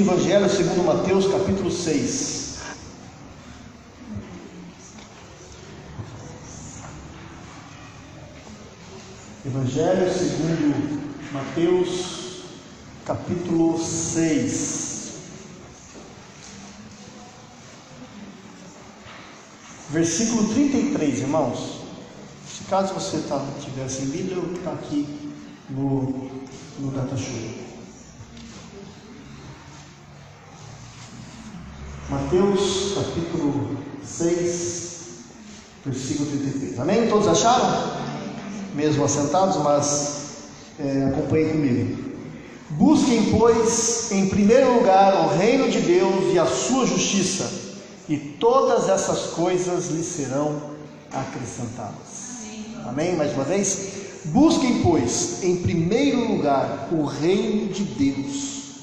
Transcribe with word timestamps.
Evangelho 0.00 0.48
segundo 0.48 0.82
Mateus, 0.82 1.26
capítulo 1.26 1.70
6. 1.70 2.58
Evangelho 9.44 10.10
segundo 10.10 11.02
Mateus, 11.30 12.44
capítulo 13.04 13.78
6. 13.78 15.12
Versículo 19.90 20.48
33, 20.54 21.18
irmãos. 21.18 21.82
Se 22.48 22.64
caso 22.70 22.94
você 22.94 23.18
tá, 23.28 23.44
tiver 23.60 23.86
sem 23.90 24.06
Bíblia, 24.06 24.38
está 24.56 24.72
aqui 24.72 25.06
no, 25.68 26.30
no 26.78 26.90
DataShow. 26.90 27.69
Mateus 32.10 32.94
capítulo 32.96 33.78
6, 34.04 34.98
versículo 35.86 36.28
33. 36.28 36.80
Amém? 36.80 37.08
Todos 37.08 37.28
acharam? 37.28 37.92
Mesmo 38.74 39.04
assentados, 39.04 39.56
mas 39.58 40.38
é, 40.80 41.04
acompanhem 41.04 41.50
comigo. 41.50 42.10
Busquem, 42.70 43.30
pois, 43.30 44.10
em 44.10 44.28
primeiro 44.28 44.74
lugar 44.74 45.24
o 45.24 45.38
reino 45.38 45.70
de 45.70 45.78
Deus 45.78 46.34
e 46.34 46.38
a 46.40 46.46
sua 46.46 46.84
justiça, 46.84 47.48
e 48.08 48.16
todas 48.16 48.88
essas 48.88 49.26
coisas 49.28 49.90
lhe 49.90 50.02
serão 50.02 50.60
acrescentadas. 51.12 52.40
Amém? 52.86 53.14
Mais 53.14 53.32
uma 53.34 53.44
vez. 53.44 54.00
Busquem, 54.24 54.82
pois, 54.82 55.44
em 55.44 55.58
primeiro 55.58 56.26
lugar 56.26 56.88
o 56.90 57.04
reino 57.04 57.72
de 57.72 57.84
Deus 57.84 58.80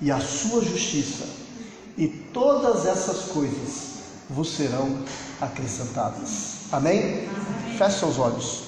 e 0.00 0.12
a 0.12 0.20
sua 0.20 0.62
justiça 0.62 1.41
e 1.96 2.08
todas 2.08 2.86
essas 2.86 3.30
coisas 3.32 3.92
vos 4.28 4.54
serão 4.54 4.98
acrescentadas. 5.40 6.62
Amém? 6.70 7.28
Feche 7.76 7.98
seus 7.98 8.18
olhos. 8.18 8.62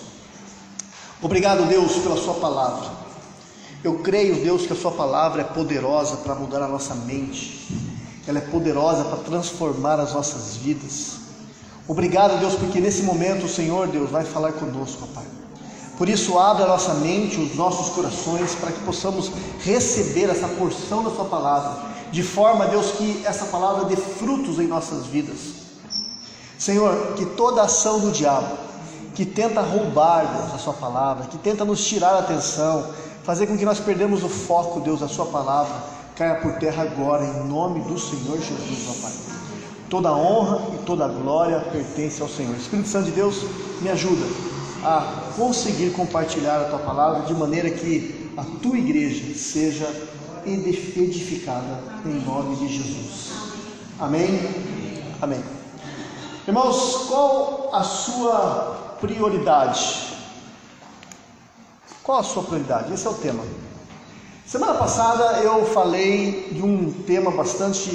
Obrigado, 1.23 1.67
Deus, 1.67 1.97
pela 1.97 2.17
Sua 2.17 2.35
palavra. 2.35 2.91
Eu 3.83 3.99
creio, 4.01 4.43
Deus, 4.43 4.67
que 4.67 4.73
a 4.73 4.77
Sua 4.77 4.93
palavra 4.93 5.43
é 5.43 5.45
poderosa 5.45 6.17
para 6.19 6.35
mudar 6.35 6.63
a 6.63 6.69
nossa 6.69 6.95
mente, 6.95 7.67
ela 8.27 8.39
é 8.39 8.43
poderosa 8.43 9.05
para 9.05 9.19
transformar 9.19 10.01
as 10.01 10.13
nossas 10.13 10.57
vidas. 10.57 11.19
Obrigado, 11.87 12.41
Deus, 12.41 12.55
porque 12.55 12.81
nesse 12.81 13.03
momento 13.03 13.45
o 13.45 13.49
Senhor, 13.49 13.89
Deus, 13.89 14.11
vai 14.11 14.25
falar 14.25 14.53
conosco, 14.53 15.07
Pai. 15.09 15.25
Por 15.97 16.09
isso, 16.09 16.39
abre 16.39 16.65
a 16.65 16.67
nossa 16.67 16.95
mente, 16.95 17.39
os 17.39 17.55
nossos 17.55 17.95
corações, 17.95 18.55
para 18.55 18.73
que 18.73 18.81
possamos 18.81 19.31
receber 19.61 20.31
essa 20.31 20.49
porção 20.49 21.05
da 21.05 21.11
Sua 21.11 21.27
palavra 21.27 21.94
de 22.15 22.23
forma, 22.23 22.67
Deus, 22.67 22.93
que 22.93 23.27
essa 23.27 23.47
palavra 23.47 23.87
dê 23.87 23.97
frutos 23.97 24.61
em 24.61 24.69
nossas 24.69 25.07
vidas. 25.07 25.65
Senhor, 26.57 27.15
que 27.17 27.27
toda 27.27 27.63
ação 27.63 27.99
do 27.99 28.13
diabo 28.13 28.57
que 29.17 29.27
tenta 29.27 29.61
roubar, 29.61 30.25
Deus, 30.25 30.55
a 30.55 30.59
Sua 30.59 30.75
palavra, 30.75 31.27
que 31.27 31.37
tenta 31.39 31.65
nos 31.65 31.85
tirar 31.85 32.15
a 32.15 32.19
atenção, 32.21 32.87
fazer 33.25 33.49
com 33.49 33.59
que 33.59 33.65
nós 33.65 33.81
perdemos 33.81 34.23
o 34.23 34.29
foco, 34.29 34.79
Deus, 34.79 35.01
da 35.01 35.09
Sua 35.09 35.27
palavra, 35.27 35.75
caia 36.15 36.37
por 36.37 36.53
terra 36.53 36.85
agora, 36.85 37.25
em 37.25 37.49
nome 37.49 37.81
do 37.81 37.99
Senhor 37.99 38.39
Jesus, 38.39 38.85
meu 38.85 38.95
Pai. 39.03 39.13
Toda 39.91 40.13
honra 40.13 40.75
e 40.75 40.85
toda 40.85 41.09
glória 41.09 41.59
pertence 41.73 42.23
ao 42.23 42.29
Senhor. 42.29 42.55
Espírito 42.55 42.89
Santo 42.89 43.07
de 43.07 43.11
Deus, 43.11 43.45
me 43.81 43.89
ajuda 43.89 44.25
a 44.85 45.33
conseguir 45.37 45.91
compartilhar 45.91 46.61
a 46.61 46.65
Tua 46.65 46.79
palavra 46.79 47.23
de 47.23 47.35
maneira 47.35 47.71
que 47.71 48.31
a 48.37 48.45
Tua 48.63 48.79
igreja 48.79 49.37
seja 49.37 49.89
edificada 50.47 51.81
em 52.05 52.21
nome 52.25 52.57
de 52.57 52.69
Jesus. 52.69 53.33
Amém? 53.99 54.29
Amém. 55.21 55.43
Irmãos, 56.47 57.07
qual 57.09 57.71
a 57.73 57.83
sua 57.83 58.97
prioridade? 59.01 60.15
Qual 62.03 62.19
a 62.19 62.23
sua 62.23 62.43
prioridade? 62.43 62.93
Esse 62.93 63.07
é 63.07 63.11
o 63.11 63.15
tema. 63.15 63.43
Semana 64.47 64.75
passada 64.75 65.41
eu 65.41 65.65
falei 65.67 66.51
de 66.53 66.63
um 66.63 66.93
tema 67.07 67.31
bastante 67.31 67.91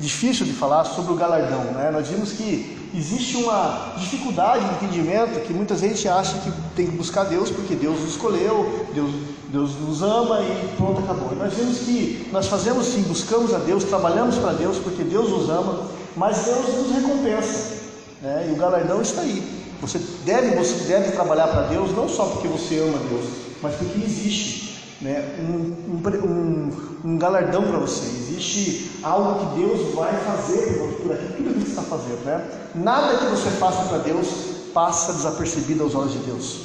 difícil 0.00 0.46
de 0.46 0.52
falar 0.52 0.84
sobre 0.84 1.12
o 1.12 1.16
galardão. 1.16 1.64
Né? 1.64 1.90
Nós 1.92 2.08
vimos 2.08 2.32
que 2.32 2.90
existe 2.94 3.36
uma 3.36 3.94
dificuldade 3.98 4.64
de 4.66 4.74
entendimento 4.74 5.40
que 5.46 5.52
muitas 5.52 5.80
vezes 5.80 5.96
a 5.96 5.96
gente 5.96 6.08
acha 6.08 6.38
que 6.38 6.52
tem 6.74 6.86
que 6.86 6.96
buscar 6.96 7.24
Deus 7.24 7.50
porque 7.50 7.74
Deus 7.74 8.00
nos 8.00 8.10
escolheu, 8.10 8.86
Deus, 8.94 9.10
Deus 9.52 9.72
nos 9.78 10.02
ama 10.02 10.40
e 10.40 10.74
pronto, 10.78 11.00
acabou. 11.00 11.30
E 11.32 11.36
nós 11.36 11.52
vimos 11.52 11.78
que 11.80 12.26
nós 12.32 12.46
fazemos 12.46 12.86
sim, 12.86 13.02
buscamos 13.02 13.52
a 13.52 13.58
Deus, 13.58 13.84
trabalhamos 13.84 14.36
para 14.38 14.54
Deus 14.54 14.78
porque 14.78 15.04
Deus 15.04 15.28
nos 15.28 15.50
ama, 15.50 15.88
mas 16.16 16.46
Deus 16.46 16.74
nos 16.74 16.90
recompensa. 16.90 17.76
Né? 18.22 18.46
E 18.48 18.52
o 18.52 18.56
galardão 18.56 19.02
está 19.02 19.20
aí. 19.20 19.42
Você 19.82 20.00
deve, 20.24 20.56
você 20.56 20.84
deve 20.84 21.12
trabalhar 21.12 21.48
para 21.48 21.62
Deus 21.66 21.94
não 21.94 22.08
só 22.08 22.24
porque 22.26 22.48
você 22.48 22.78
ama 22.78 22.98
Deus, 23.10 23.26
mas 23.60 23.74
porque 23.74 24.02
existe 24.02 24.80
né, 25.02 25.22
um, 25.40 25.98
um, 25.98 26.70
um 27.04 27.18
galardão 27.18 27.64
para 27.64 27.78
você, 27.78 28.06
existe 28.06 28.92
algo 29.02 29.40
que 29.40 29.60
Deus 29.60 29.94
vai 29.94 30.14
fazer 30.20 30.96
por 31.02 31.12
aquilo, 31.12 31.36
tudo 31.36 31.54
que 31.54 31.60
você 31.60 31.68
está 31.68 31.82
fazendo. 31.82 32.24
Né? 32.24 32.50
Nada 32.74 33.18
que 33.18 33.26
você 33.26 33.50
faça 33.50 33.82
para 33.84 33.98
Deus 33.98 34.28
passa 34.72 35.12
desapercebido 35.12 35.82
aos 35.82 35.94
olhos 35.94 36.12
de 36.12 36.18
Deus. 36.20 36.60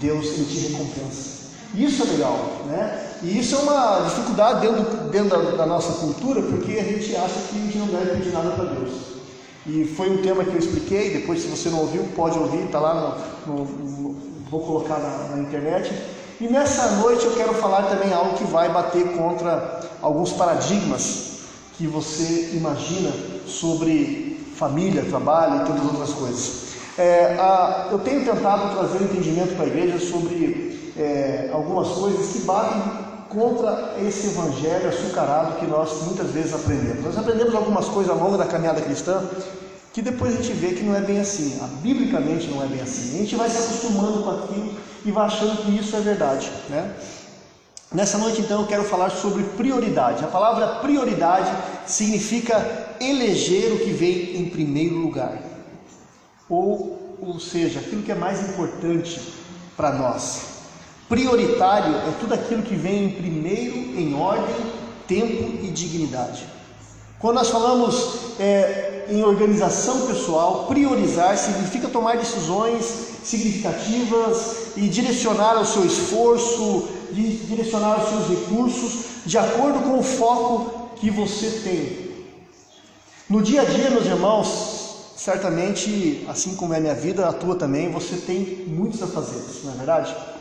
Deus 0.00 0.24
ele 0.24 0.46
te 0.46 0.58
recompensa. 0.72 1.41
Isso 1.74 2.02
é 2.02 2.06
legal, 2.06 2.38
né? 2.66 3.08
E 3.22 3.38
isso 3.38 3.54
é 3.54 3.58
uma 3.58 4.00
dificuldade 4.00 4.66
dentro, 4.66 4.96
dentro 5.08 5.28
da, 5.30 5.56
da, 5.58 5.66
nossa 5.66 5.92
cultura, 6.00 6.42
porque 6.42 6.72
a 6.72 6.82
gente 6.82 7.14
acha 7.16 7.34
que 7.48 7.56
a 7.56 7.60
gente 7.60 7.78
não 7.78 7.86
deve 7.86 8.16
pedir 8.16 8.32
nada 8.32 8.50
para 8.50 8.64
Deus. 8.64 8.90
E 9.66 9.84
foi 9.84 10.10
um 10.10 10.20
tema 10.20 10.44
que 10.44 10.50
eu 10.50 10.58
expliquei, 10.58 11.10
depois 11.10 11.40
se 11.40 11.46
você 11.46 11.70
não 11.70 11.80
ouviu, 11.80 12.02
pode 12.16 12.38
ouvir, 12.38 12.64
está 12.64 12.80
lá 12.80 13.24
no, 13.46 13.54
no, 13.54 13.64
no, 13.64 14.16
vou 14.50 14.60
colocar 14.60 14.98
na, 14.98 15.36
na 15.36 15.42
internet. 15.42 15.92
E 16.40 16.48
nessa 16.48 16.96
noite 16.96 17.24
eu 17.24 17.32
quero 17.34 17.54
falar 17.54 17.82
também 17.84 18.12
algo 18.12 18.36
que 18.36 18.44
vai 18.44 18.68
bater 18.68 19.16
contra 19.16 19.80
alguns 20.02 20.32
paradigmas 20.32 21.38
que 21.78 21.86
você 21.86 22.50
imagina 22.54 23.12
sobre 23.46 24.44
família, 24.56 25.04
trabalho 25.04 25.62
e 25.62 25.66
todas 25.66 25.80
as 25.80 25.86
outras 25.86 26.10
coisas. 26.10 26.62
É, 26.98 27.36
a, 27.38 27.88
eu 27.92 28.00
tenho 28.00 28.24
tentado 28.24 28.76
trazer 28.76 28.98
um 28.98 29.06
entendimento 29.06 29.54
para 29.54 29.64
a 29.64 29.68
igreja 29.68 29.98
sobre 29.98 30.81
é, 30.96 31.50
algumas 31.52 31.88
coisas 31.88 32.32
que 32.32 32.40
batem 32.40 32.82
contra 33.28 33.94
esse 34.06 34.28
evangelho 34.28 34.88
açucarado 34.88 35.58
que 35.58 35.66
nós 35.66 36.02
muitas 36.04 36.30
vezes 36.30 36.54
aprendemos. 36.54 37.04
Nós 37.04 37.18
aprendemos 37.18 37.54
algumas 37.54 37.86
coisas 37.86 38.12
ao 38.12 38.18
longo 38.18 38.36
da 38.36 38.44
caminhada 38.44 38.80
cristã 38.80 39.26
que 39.92 40.00
depois 40.00 40.34
a 40.34 40.42
gente 40.42 40.52
vê 40.54 40.72
que 40.72 40.82
não 40.82 40.96
é 40.96 41.00
bem 41.00 41.20
assim, 41.20 41.58
ah, 41.62 41.68
biblicamente 41.82 42.48
não 42.48 42.62
é 42.62 42.66
bem 42.66 42.80
assim. 42.80 43.16
A 43.16 43.18
gente 43.18 43.36
vai 43.36 43.48
se 43.48 43.58
acostumando 43.58 44.22
com 44.22 44.30
aquilo 44.30 44.74
e 45.04 45.10
vai 45.10 45.26
achando 45.26 45.62
que 45.62 45.76
isso 45.76 45.94
é 45.94 46.00
verdade, 46.00 46.50
né? 46.70 46.94
Nessa 47.92 48.16
noite 48.16 48.40
então 48.40 48.62
eu 48.62 48.66
quero 48.66 48.84
falar 48.84 49.10
sobre 49.10 49.42
prioridade. 49.42 50.24
A 50.24 50.28
palavra 50.28 50.76
prioridade 50.76 51.50
significa 51.86 52.96
eleger 52.98 53.72
o 53.72 53.80
que 53.80 53.90
vem 53.90 54.36
em 54.40 54.48
primeiro 54.48 54.96
lugar. 54.96 55.38
Ou, 56.48 57.18
ou 57.20 57.38
seja, 57.38 57.80
aquilo 57.80 58.02
que 58.02 58.12
é 58.12 58.14
mais 58.14 58.48
importante 58.48 59.20
para 59.76 59.92
nós. 59.92 60.51
Prioritário 61.12 61.94
é 61.94 62.14
tudo 62.18 62.32
aquilo 62.32 62.62
que 62.62 62.74
vem 62.74 63.04
em 63.04 63.10
primeiro 63.10 63.76
em 64.00 64.14
ordem, 64.14 64.56
tempo 65.06 65.62
e 65.62 65.68
dignidade. 65.68 66.46
Quando 67.18 67.34
nós 67.34 67.50
falamos 67.50 68.40
é, 68.40 69.04
em 69.10 69.22
organização 69.22 70.06
pessoal, 70.06 70.64
priorizar 70.68 71.36
significa 71.36 71.86
tomar 71.88 72.16
decisões 72.16 72.86
significativas 73.22 74.68
e 74.74 74.88
direcionar 74.88 75.60
o 75.60 75.66
seu 75.66 75.84
esforço, 75.84 76.88
direcionar 77.10 78.02
os 78.02 78.08
seus 78.08 78.28
recursos 78.28 79.04
de 79.26 79.36
acordo 79.36 79.80
com 79.80 79.98
o 79.98 80.02
foco 80.02 80.92
que 80.96 81.10
você 81.10 81.60
tem. 81.62 82.10
No 83.28 83.42
dia 83.42 83.60
a 83.60 83.64
dia, 83.66 83.90
meus 83.90 84.06
irmãos, 84.06 85.12
certamente, 85.14 86.24
assim 86.26 86.56
como 86.56 86.72
é 86.72 86.78
a 86.78 86.80
minha 86.80 86.94
vida, 86.94 87.28
a 87.28 87.34
tua 87.34 87.54
também, 87.54 87.92
você 87.92 88.16
tem 88.16 88.64
muitos 88.66 89.02
a 89.02 89.06
fazer, 89.06 89.42
não 89.62 89.74
é 89.74 89.76
verdade? 89.76 90.31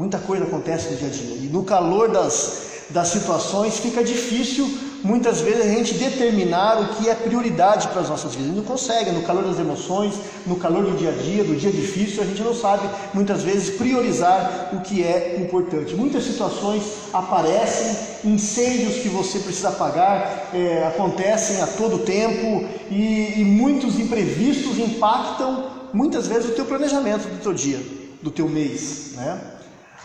Muita 0.00 0.16
coisa 0.16 0.44
acontece 0.44 0.88
no 0.88 0.96
dia 0.96 1.08
a 1.08 1.10
dia. 1.10 1.36
E 1.46 1.50
no 1.52 1.62
calor 1.62 2.08
das, 2.08 2.86
das 2.88 3.08
situações 3.08 3.80
fica 3.80 4.02
difícil 4.02 4.66
muitas 5.04 5.42
vezes 5.42 5.60
a 5.60 5.68
gente 5.68 5.92
determinar 5.92 6.80
o 6.80 6.94
que 6.94 7.06
é 7.06 7.14
prioridade 7.14 7.86
para 7.88 8.00
as 8.00 8.08
nossas 8.08 8.34
vidas. 8.34 8.46
A 8.46 8.54
gente 8.54 8.56
não 8.56 8.64
consegue, 8.64 9.10
no 9.10 9.20
calor 9.24 9.44
das 9.44 9.58
emoções, 9.58 10.14
no 10.46 10.56
calor 10.56 10.84
do 10.84 10.96
dia 10.96 11.10
a 11.10 11.12
dia, 11.12 11.44
do 11.44 11.54
dia 11.54 11.70
difícil, 11.70 12.22
a 12.22 12.24
gente 12.24 12.40
não 12.40 12.54
sabe 12.54 12.88
muitas 13.12 13.42
vezes 13.42 13.76
priorizar 13.76 14.70
o 14.72 14.80
que 14.80 15.02
é 15.02 15.36
importante. 15.38 15.94
Muitas 15.94 16.24
situações 16.24 16.82
aparecem, 17.12 17.94
incêndios 18.24 19.02
que 19.02 19.08
você 19.10 19.38
precisa 19.40 19.68
apagar 19.68 20.48
é, 20.54 20.86
acontecem 20.86 21.60
a 21.60 21.66
todo 21.66 22.06
tempo 22.06 22.66
e, 22.90 23.34
e 23.38 23.44
muitos 23.44 24.00
imprevistos 24.00 24.78
impactam 24.78 25.66
muitas 25.92 26.26
vezes 26.26 26.48
o 26.48 26.54
teu 26.54 26.64
planejamento 26.64 27.28
do 27.28 27.42
teu 27.42 27.52
dia, 27.52 27.80
do 28.22 28.30
teu 28.30 28.48
mês, 28.48 29.12
né? 29.16 29.38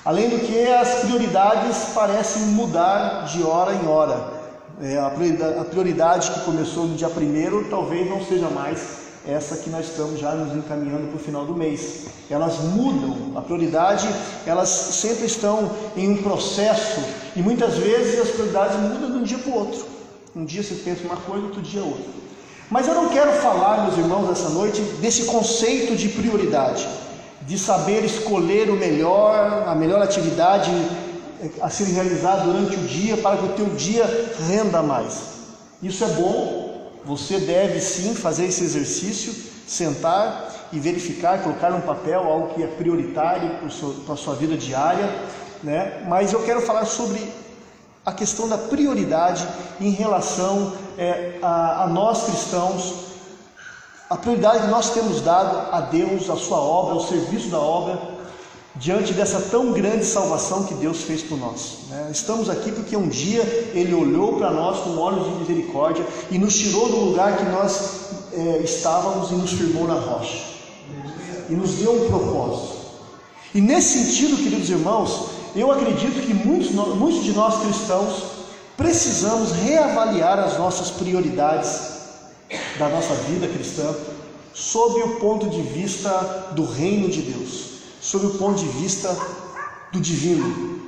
Além 0.06 0.30
do 0.30 0.38
que 0.38 0.68
as 0.68 1.00
prioridades 1.00 1.86
parecem 1.96 2.44
mudar 2.44 3.26
de 3.26 3.42
hora 3.42 3.74
em 3.74 3.88
hora. 3.88 4.36
É, 4.80 5.00
a 5.00 5.64
prioridade 5.66 6.30
que 6.30 6.42
começou 6.42 6.86
no 6.86 6.96
dia 6.96 7.10
primeiro 7.10 7.66
talvez 7.72 8.08
não 8.08 8.24
seja 8.24 8.48
mais 8.50 9.06
essa 9.28 9.58
que 9.58 9.70
nós 9.70 9.88
estamos 9.88 10.20
já 10.20 10.36
nos 10.36 10.56
encaminhando 10.56 11.08
para 11.08 11.16
o 11.16 11.20
final 11.20 11.44
do 11.44 11.56
mês. 11.56 12.06
Elas 12.30 12.60
mudam, 12.60 13.36
a 13.36 13.42
prioridade, 13.42 14.08
elas 14.46 14.70
sempre 14.70 15.26
estão 15.26 15.72
em 15.98 16.12
um 16.12 16.22
processo 16.22 17.02
e 17.36 17.42
muitas 17.42 17.74
vezes 17.74 18.20
as 18.22 18.30
prioridades 18.30 18.78
mudam 18.80 19.12
de 19.12 19.18
um 19.18 19.24
dia 19.24 19.40
para 19.40 19.52
o 19.52 19.56
outro. 19.56 19.88
Um 20.36 20.46
dia 20.46 20.62
você 20.62 20.76
pensa 20.76 21.02
uma 21.04 21.18
coisa, 21.18 21.46
outro 21.46 21.64
dia 21.64 21.82
outra. 21.82 22.06
Mas 22.70 22.88
eu 22.88 22.94
não 22.94 23.10
quero 23.10 23.32
falar, 23.42 23.86
meus 23.86 23.98
irmãos, 23.98 24.30
essa 24.30 24.50
noite 24.50 24.82
desse 25.02 25.26
conceito 25.26 25.96
de 25.96 26.10
prioridade, 26.10 26.88
de 27.46 27.58
saber 27.58 28.04
escolher 28.04 28.70
o 28.70 28.76
melhor, 28.76 29.66
a 29.68 29.76
melhor 29.76 30.02
atividade 30.02 30.72
a 31.62 31.70
ser 31.70 31.86
realizada 31.86 32.44
durante 32.44 32.76
o 32.76 32.80
dia 32.80 33.18
para 33.18 33.38
que 33.38 33.46
o 33.46 33.50
teu 33.50 33.66
dia 33.68 34.06
renda 34.48 34.82
mais. 34.82 35.36
Isso 35.82 36.04
é 36.04 36.08
bom, 36.08 36.92
você 37.06 37.40
deve 37.40 37.80
sim 37.80 38.16
fazer 38.16 38.46
esse 38.46 38.64
exercício, 38.64 39.34
sentar 39.68 40.54
e 40.72 40.80
verificar, 40.80 41.44
colocar 41.44 41.70
no 41.70 41.82
papel 41.82 42.22
algo 42.22 42.54
que 42.56 42.64
é 42.64 42.68
prioritário 42.68 43.52
para 44.06 44.14
a 44.14 44.18
sua 44.18 44.36
vida 44.36 44.58
diária, 44.58 45.08
né? 45.64 46.04
Mas 46.08 46.34
eu 46.34 46.44
quero 46.44 46.62
falar 46.62 46.86
sobre 46.86 47.22
a 48.06 48.12
questão 48.12 48.48
da 48.48 48.58
prioridade 48.58 49.48
em 49.80 49.90
relação 49.90 50.74
é, 50.98 51.38
a, 51.42 51.84
a 51.84 51.88
nós 51.88 52.24
cristãos, 52.24 53.15
a 54.10 54.16
prioridade 54.16 54.62
que 54.62 54.68
nós 54.68 54.92
temos 54.92 55.22
dado 55.22 55.74
a 55.74 55.82
Deus, 55.82 56.30
a 56.30 56.36
sua 56.36 56.60
obra, 56.60 56.94
ao 56.94 57.02
serviço 57.02 57.50
da 57.50 57.60
obra 57.60 58.16
diante 58.76 59.14
dessa 59.14 59.40
tão 59.40 59.72
grande 59.72 60.06
salvação 60.06 60.66
que 60.66 60.74
Deus 60.74 61.02
fez 61.02 61.24
por 61.24 61.38
nós. 61.38 61.78
Né? 61.90 62.10
Estamos 62.12 62.50
aqui 62.50 62.72
porque 62.72 62.96
um 62.96 63.08
dia 63.08 63.42
Ele 63.74 63.94
olhou 63.94 64.34
para 64.34 64.52
nós 64.52 64.80
com 64.80 64.98
olhos 64.98 65.26
de 65.26 65.32
misericórdia 65.40 66.06
e 66.30 66.38
nos 66.38 66.56
tirou 66.58 66.90
do 66.90 66.98
lugar 66.98 67.38
que 67.38 67.46
nós 67.46 68.10
é, 68.34 68.60
estávamos 68.64 69.32
e 69.32 69.36
nos 69.36 69.54
firmou 69.54 69.88
na 69.88 69.96
rocha. 69.96 70.56
E 71.50 71.54
nos 71.54 71.76
deu 71.76 71.94
um 71.94 72.08
propósito. 72.08 72.76
E 73.54 73.62
nesse 73.62 74.00
sentido, 74.00 74.38
queridos 74.38 74.70
irmãos, 74.70 75.30
eu 75.56 75.72
acredito 75.72 76.22
que 76.22 76.34
muitos, 76.34 76.72
muitos 76.72 77.24
de 77.24 77.32
nós 77.32 77.62
cristãos 77.62 78.24
precisamos 78.76 79.52
reavaliar 79.54 80.38
as 80.38 80.58
nossas 80.58 80.92
prioridades 80.92 81.95
da 82.78 82.90
nossa 82.90 83.14
vida 83.14 83.48
cristã 83.48 83.94
sob 84.54 85.02
o 85.02 85.16
ponto 85.20 85.50
de 85.50 85.62
vista 85.62 86.10
do 86.54 86.66
reino 86.66 87.10
de 87.10 87.22
Deus 87.22 87.76
sob 88.06 88.28
o 88.28 88.34
ponto 88.36 88.60
de 88.60 88.68
vista 88.68 89.18
do 89.92 90.00
divino. 90.00 90.80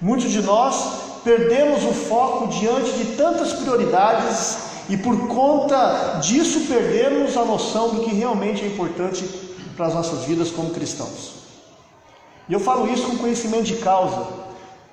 Muitos 0.00 0.30
de 0.32 0.40
nós 0.40 1.20
perdemos 1.22 1.84
o 1.84 1.92
foco 1.92 2.48
diante 2.48 2.90
de 2.92 3.16
tantas 3.16 3.52
prioridades 3.52 4.56
e 4.88 4.96
por 4.96 5.28
conta 5.28 6.18
disso 6.22 6.60
perdemos 6.60 7.36
a 7.36 7.44
noção 7.44 7.90
do 7.90 8.00
que 8.02 8.14
realmente 8.14 8.64
é 8.64 8.66
importante 8.66 9.24
para 9.76 9.86
as 9.86 9.94
nossas 9.94 10.24
vidas 10.24 10.50
como 10.50 10.70
cristãos. 10.70 11.34
E 12.48 12.52
eu 12.54 12.60
falo 12.60 12.90
isso 12.90 13.06
com 13.06 13.18
conhecimento 13.18 13.64
de 13.64 13.76
causa, 13.76 14.26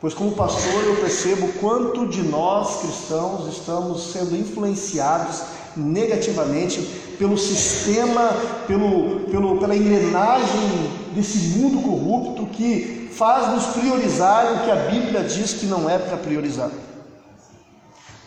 pois 0.01 0.13
como 0.13 0.31
pastor 0.31 0.83
eu 0.83 0.97
percebo 0.97 1.53
quanto 1.59 2.07
de 2.07 2.21
nós 2.21 2.81
cristãos 2.81 3.47
estamos 3.47 4.11
sendo 4.11 4.35
influenciados 4.35 5.41
negativamente 5.75 6.81
pelo 7.17 7.37
sistema, 7.37 8.29
pelo, 8.67 9.21
pelo, 9.31 9.57
pela 9.59 9.75
engrenagem 9.75 10.91
desse 11.13 11.59
mundo 11.59 11.81
corrupto 11.81 12.47
que 12.47 13.09
faz 13.13 13.51
nos 13.53 13.65
priorizar 13.67 14.53
o 14.53 14.63
que 14.65 14.71
a 14.71 14.75
Bíblia 14.75 15.23
diz 15.23 15.53
que 15.53 15.65
não 15.65 15.89
é 15.89 15.97
para 15.97 16.17
priorizar. 16.17 16.71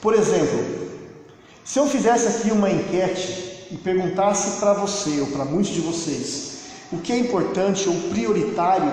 Por 0.00 0.14
exemplo, 0.14 0.84
se 1.64 1.78
eu 1.78 1.86
fizesse 1.86 2.28
aqui 2.28 2.50
uma 2.52 2.70
enquete 2.70 3.66
e 3.70 3.76
perguntasse 3.76 4.60
para 4.60 4.74
você 4.74 5.20
ou 5.20 5.26
para 5.28 5.44
muitos 5.44 5.72
de 5.72 5.80
vocês 5.80 6.54
o 6.92 6.98
que 6.98 7.12
é 7.12 7.18
importante 7.18 7.88
ou 7.88 7.94
prioritário 8.10 8.92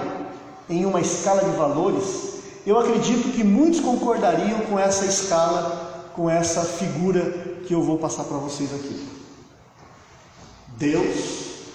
em 0.70 0.86
uma 0.86 1.02
escala 1.02 1.44
de 1.44 1.56
valores, 1.58 2.40
eu 2.66 2.80
acredito 2.80 3.32
que 3.34 3.44
muitos 3.44 3.82
concordariam 3.82 4.62
com 4.62 4.80
essa 4.80 5.06
escala, 5.06 6.12
com 6.16 6.30
essa 6.30 6.64
figura 6.64 7.51
que 7.72 7.76
eu 7.76 7.82
vou 7.82 7.98
passar 7.98 8.26
para 8.26 8.36
vocês 8.36 8.74
aqui. 8.74 9.08
Deus, 10.78 11.70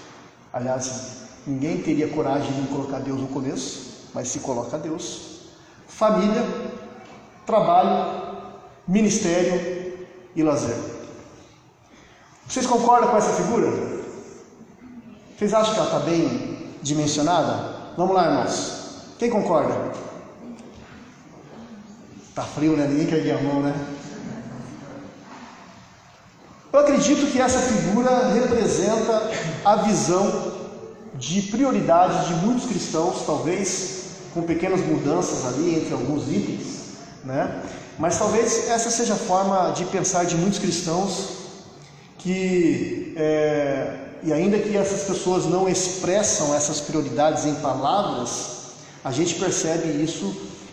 aliás, 0.53 1.17
Ninguém 1.47 1.81
teria 1.81 2.09
coragem 2.09 2.51
de 2.61 2.67
colocar 2.67 2.99
Deus 2.99 3.21
no 3.21 3.29
começo, 3.29 4.09
mas 4.13 4.29
se 4.29 4.41
coloca 4.41 4.77
Deus. 4.77 5.43
Família, 5.87 6.45
trabalho, 7.47 8.51
ministério 8.87 10.09
e 10.35 10.43
lazer. 10.43 10.77
Vocês 12.49 12.67
concordam 12.67 13.11
com 13.11 13.17
essa 13.17 13.33
figura? 13.41 13.69
Vocês 15.39 15.55
acham 15.55 15.73
que 15.73 15.79
ela 15.79 15.89
está 15.89 16.01
bem 16.01 16.75
dimensionada? 16.83 17.95
Vamos 17.97 18.17
lá, 18.17 18.27
irmãos. 18.27 19.15
Quem 19.17 19.31
concorda? 19.31 19.93
Tá 22.35 22.43
frio, 22.43 22.77
né? 22.77 22.89
Ninguém 22.89 23.07
quer 23.07 23.25
ir 23.25 23.31
a 23.31 23.41
mão, 23.41 23.63
né? 23.63 23.96
Eu 26.77 26.81
acredito 26.81 27.33
que 27.33 27.41
essa 27.41 27.59
figura 27.59 28.29
representa 28.35 29.31
a 29.65 29.77
visão 29.77 30.53
de 31.15 31.41
prioridade 31.41 32.29
de 32.29 32.35
muitos 32.45 32.67
cristãos, 32.67 33.23
talvez 33.25 34.09
com 34.35 34.43
pequenas 34.43 34.83
mudanças 34.83 35.47
ali 35.47 35.75
entre 35.75 35.95
alguns 35.95 36.31
itens, 36.31 36.99
né? 37.25 37.63
Mas 37.99 38.19
talvez 38.19 38.69
essa 38.69 38.91
seja 38.91 39.15
a 39.15 39.17
forma 39.17 39.71
de 39.71 39.87
pensar 39.87 40.27
de 40.27 40.37
muitos 40.37 40.59
cristãos 40.59 41.31
que, 42.19 43.15
é, 43.17 43.95
e 44.23 44.31
ainda 44.31 44.59
que 44.59 44.77
essas 44.77 45.05
pessoas 45.05 45.47
não 45.47 45.67
expressam 45.67 46.55
essas 46.55 46.79
prioridades 46.79 47.47
em 47.47 47.55
palavras, 47.55 48.75
a 49.03 49.11
gente 49.11 49.37
percebe 49.37 49.89
isso 50.05 50.31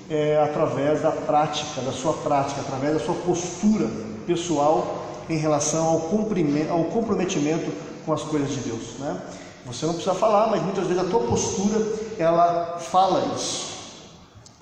é, 0.09 0.37
através 0.43 1.01
da 1.01 1.13
prática, 1.13 1.79
da 1.79 1.93
sua 1.93 2.11
prática, 2.11 2.59
através 2.59 2.91
da 2.91 2.99
sua 2.99 3.15
postura 3.15 3.89
pessoal 4.27 5.12
em 5.29 5.37
relação 5.37 5.85
ao, 5.85 5.95
ao 6.69 6.83
comprometimento 6.85 7.71
com 8.05 8.13
as 8.13 8.21
coisas 8.23 8.49
de 8.49 8.59
Deus, 8.61 8.99
né? 8.99 9.21
Você 9.65 9.85
não 9.85 9.93
precisa 9.93 10.15
falar, 10.15 10.47
mas 10.47 10.61
muitas 10.61 10.85
vezes 10.87 11.01
a 11.01 11.05
tua 11.05 11.21
postura 11.21 11.81
ela 12.19 12.79
fala 12.79 13.33
isso. 13.33 13.71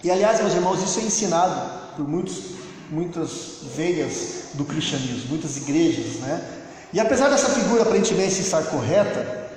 E 0.03 0.11
aliás, 0.11 0.39
meus 0.39 0.53
irmãos, 0.53 0.81
isso 0.81 0.99
é 0.99 1.03
ensinado 1.03 1.95
por 1.95 2.07
muitos, 2.07 2.41
muitas 2.89 3.61
veias 3.75 4.49
do 4.53 4.63
cristianismo, 4.63 5.29
muitas 5.29 5.57
igrejas, 5.57 6.17
né? 6.19 6.59
E 6.93 6.99
apesar 6.99 7.29
dessa 7.29 7.49
figura 7.49 7.83
aparentemente 7.83 8.41
estar 8.41 8.63
correta, 8.63 9.49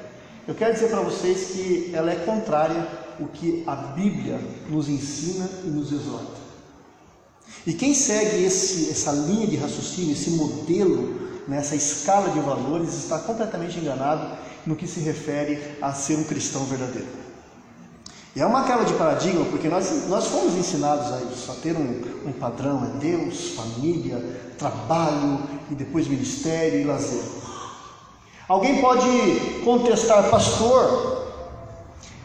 eu 0.46 0.54
quero 0.54 0.72
dizer 0.72 0.88
para 0.88 1.00
vocês 1.00 1.50
que 1.52 1.90
ela 1.92 2.10
é 2.10 2.16
contrária 2.16 2.86
ao 3.20 3.26
que 3.28 3.64
a 3.66 3.74
Bíblia 3.74 4.40
nos 4.68 4.88
ensina 4.88 5.48
e 5.64 5.68
nos 5.68 5.92
exorta. 5.92 6.43
E 7.66 7.72
quem 7.72 7.94
segue 7.94 8.44
esse, 8.44 8.90
essa 8.90 9.12
linha 9.12 9.46
de 9.46 9.56
raciocínio, 9.56 10.12
esse 10.12 10.30
modelo, 10.30 11.42
nessa 11.48 11.74
escala 11.74 12.30
de 12.30 12.40
valores, 12.40 12.92
está 12.94 13.18
completamente 13.18 13.78
enganado 13.78 14.36
no 14.66 14.76
que 14.76 14.86
se 14.86 15.00
refere 15.00 15.58
a 15.80 15.92
ser 15.92 16.16
um 16.16 16.24
cristão 16.24 16.64
verdadeiro. 16.64 17.24
E 18.36 18.40
é 18.40 18.46
uma 18.46 18.64
quebra 18.64 18.84
de 18.84 18.94
paradigma, 18.94 19.44
porque 19.44 19.68
nós, 19.68 20.08
nós 20.08 20.26
fomos 20.26 20.54
ensinados 20.54 21.12
a 21.12 21.20
isso, 21.32 21.52
a 21.52 21.54
ter 21.54 21.76
um, 21.76 22.02
um 22.26 22.32
padrão, 22.32 22.84
é 22.84 22.98
Deus, 22.98 23.50
família, 23.50 24.18
trabalho 24.58 25.40
e 25.70 25.74
depois 25.74 26.08
ministério 26.08 26.80
e 26.80 26.84
lazer. 26.84 27.22
Alguém 28.48 28.80
pode 28.80 29.06
contestar, 29.64 30.28
pastor, 30.30 31.32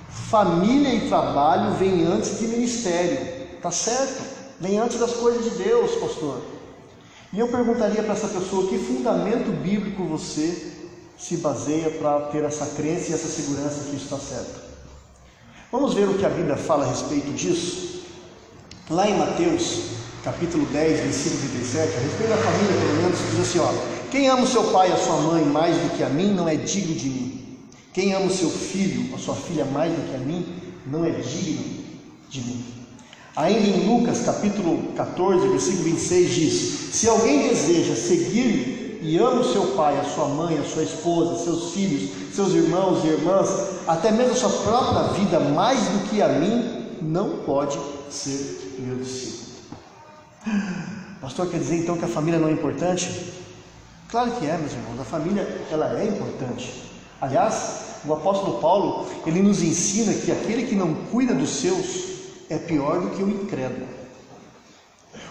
família 0.09 0.95
e 0.95 1.07
trabalho 1.07 1.75
vem 1.75 2.03
antes 2.03 2.39
de 2.39 2.47
ministério, 2.47 3.47
tá 3.61 3.69
certo? 3.69 4.38
Vem 4.59 4.77
antes 4.77 4.99
das 4.99 5.13
coisas 5.13 5.43
de 5.43 5.63
Deus, 5.63 5.95
pastor. 5.95 6.41
E 7.31 7.39
eu 7.39 7.47
perguntaria 7.47 8.03
para 8.03 8.13
essa 8.13 8.27
pessoa 8.27 8.67
que 8.67 8.77
fundamento 8.77 9.51
bíblico 9.61 10.03
você 10.03 10.73
se 11.17 11.37
baseia 11.37 11.91
para 11.91 12.21
ter 12.27 12.43
essa 12.43 12.65
crença 12.65 13.11
e 13.11 13.13
essa 13.13 13.27
segurança 13.27 13.85
que 13.89 13.95
isso 13.95 14.05
está 14.05 14.17
certo. 14.17 14.61
Vamos 15.71 15.93
ver 15.93 16.09
o 16.09 16.17
que 16.17 16.25
a 16.25 16.29
Bíblia 16.29 16.57
fala 16.57 16.85
a 16.85 16.89
respeito 16.89 17.31
disso? 17.33 18.03
Lá 18.89 19.07
em 19.07 19.17
Mateus, 19.17 19.81
capítulo 20.23 20.65
10, 20.65 20.99
versículo 21.01 21.41
37, 21.51 21.95
a 21.95 21.99
respeito 21.99 22.29
da 22.29 22.37
família, 22.37 22.79
pelo 22.79 23.01
menos, 23.03 23.19
diz 23.29 23.39
assim: 23.39 23.59
ó, 23.59 23.71
quem 24.09 24.27
ama 24.27 24.43
o 24.43 24.47
seu 24.47 24.63
pai 24.71 24.89
e 24.89 24.93
a 24.93 24.97
sua 24.97 25.17
mãe 25.17 25.45
mais 25.45 25.77
do 25.77 25.95
que 25.95 26.03
a 26.03 26.09
mim 26.09 26.33
não 26.33 26.49
é 26.49 26.55
digno 26.55 26.95
de 26.95 27.09
mim. 27.09 27.59
Quem 27.93 28.13
ama 28.13 28.25
o 28.25 28.33
seu 28.33 28.49
filho, 28.49 29.13
a 29.13 29.19
sua 29.19 29.35
filha 29.35 29.65
mais 29.65 29.93
do 29.93 30.09
que 30.09 30.15
a 30.15 30.19
mim, 30.19 30.45
não 30.87 31.05
é 31.05 31.11
digno 31.11 31.83
de 32.29 32.41
mim. 32.41 32.78
Ainda 33.39 33.69
em 33.69 33.87
Lucas 33.87 34.19
capítulo 34.25 34.91
14, 34.97 35.47
versículo 35.47 35.83
26 35.85 36.35
diz: 36.35 36.89
Se 36.91 37.07
alguém 37.07 37.47
deseja 37.47 37.95
seguir 37.95 38.99
e 39.01 39.17
ama 39.17 39.39
o 39.39 39.53
seu 39.53 39.77
pai, 39.77 39.97
a 39.97 40.03
sua 40.03 40.27
mãe, 40.27 40.57
a 40.57 40.63
sua 40.65 40.83
esposa, 40.83 41.41
seus 41.45 41.71
filhos, 41.71 42.35
seus 42.35 42.51
irmãos 42.53 43.01
e 43.05 43.07
irmãs, 43.07 43.47
até 43.87 44.11
mesmo 44.11 44.33
a 44.33 44.35
sua 44.35 44.49
própria 44.49 45.03
vida 45.13 45.39
mais 45.39 45.79
do 45.79 46.09
que 46.09 46.21
a 46.21 46.27
mim, 46.27 46.85
não 47.01 47.37
pode 47.45 47.79
ser 48.09 48.75
meu 48.79 48.97
discípulo. 48.97 49.53
Pastor, 51.21 51.47
quer 51.47 51.59
dizer 51.59 51.77
então 51.77 51.97
que 51.97 52.03
a 52.03 52.09
família 52.09 52.41
não 52.41 52.49
é 52.49 52.51
importante? 52.51 53.09
Claro 54.09 54.31
que 54.31 54.47
é, 54.47 54.57
meus 54.57 54.73
irmãos, 54.73 54.99
a 54.99 55.05
família 55.05 55.47
ela 55.71 55.97
é 55.97 56.05
importante. 56.05 56.91
Aliás, 57.21 58.01
o 58.05 58.11
apóstolo 58.11 58.59
Paulo, 58.59 59.07
ele 59.25 59.41
nos 59.41 59.63
ensina 59.63 60.13
que 60.13 60.29
aquele 60.29 60.63
que 60.63 60.75
não 60.75 60.93
cuida 61.09 61.33
dos 61.33 61.51
seus 61.51 62.18
é 62.49 62.57
pior 62.57 62.99
do 62.99 63.09
que 63.15 63.23
o 63.23 63.29
incrédulo. 63.29 63.87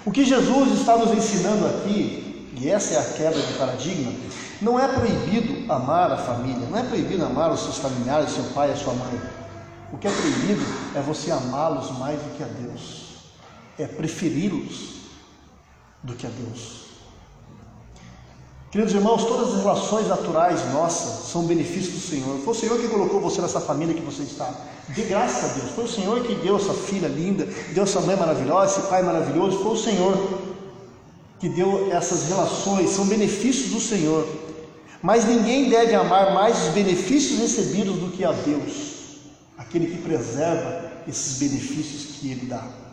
O 0.04 0.10
que 0.10 0.24
Jesus 0.24 0.80
está 0.80 0.96
nos 0.96 1.12
ensinando 1.12 1.66
aqui, 1.66 2.48
e 2.56 2.68
essa 2.68 2.94
é 2.94 2.98
a 2.98 3.12
quebra 3.12 3.40
de 3.40 3.52
paradigma, 3.54 4.12
não 4.60 4.78
é 4.78 4.88
proibido 4.88 5.70
amar 5.72 6.10
a 6.10 6.16
família, 6.16 6.66
não 6.68 6.78
é 6.78 6.82
proibido 6.82 7.24
amar 7.24 7.52
os 7.52 7.60
seus 7.60 7.78
familiares, 7.78 8.30
seu 8.30 8.44
pai, 8.54 8.72
a 8.72 8.76
sua 8.76 8.94
mãe. 8.94 9.20
O 9.92 9.98
que 9.98 10.06
é 10.06 10.10
proibido 10.10 10.64
é 10.94 11.00
você 11.00 11.30
amá-los 11.30 11.96
mais 11.98 12.20
do 12.20 12.36
que 12.36 12.42
a 12.42 12.46
Deus, 12.46 13.16
é 13.78 13.86
preferi-los 13.86 14.98
do 16.02 16.14
que 16.14 16.26
a 16.26 16.30
Deus. 16.30 16.87
Queridos 18.70 18.94
irmãos, 18.94 19.24
todas 19.24 19.54
as 19.54 19.60
relações 19.60 20.08
naturais 20.08 20.60
nossas 20.74 21.30
são 21.30 21.44
benefícios 21.44 21.94
do 21.94 22.00
Senhor. 22.00 22.38
Foi 22.40 22.52
o 22.52 22.56
Senhor 22.56 22.78
que 22.78 22.88
colocou 22.88 23.18
você 23.18 23.40
nessa 23.40 23.60
família 23.60 23.94
que 23.94 24.02
você 24.02 24.22
está. 24.22 24.52
De 24.90 25.02
graça 25.04 25.46
a 25.46 25.48
Deus. 25.48 25.70
Foi 25.70 25.84
o 25.84 25.88
Senhor 25.88 26.22
que 26.22 26.34
deu 26.34 26.56
essa 26.56 26.74
filha 26.74 27.08
linda, 27.08 27.48
deu 27.72 27.84
essa 27.84 28.00
mãe 28.02 28.14
maravilhosa, 28.14 28.78
esse 28.78 28.88
pai 28.88 29.02
maravilhoso. 29.02 29.62
Foi 29.62 29.72
o 29.72 29.76
Senhor 29.76 30.38
que 31.40 31.48
deu 31.48 31.90
essas 31.90 32.28
relações. 32.28 32.90
São 32.90 33.06
benefícios 33.06 33.70
do 33.70 33.80
Senhor. 33.80 34.28
Mas 35.00 35.24
ninguém 35.24 35.70
deve 35.70 35.94
amar 35.94 36.34
mais 36.34 36.66
os 36.66 36.74
benefícios 36.74 37.38
recebidos 37.40 37.96
do 37.96 38.10
que 38.10 38.22
a 38.22 38.32
Deus, 38.32 39.20
aquele 39.56 39.86
que 39.86 40.02
preserva 40.02 40.90
esses 41.06 41.38
benefícios 41.38 42.16
que 42.16 42.32
Ele 42.32 42.44
dá. 42.46 42.87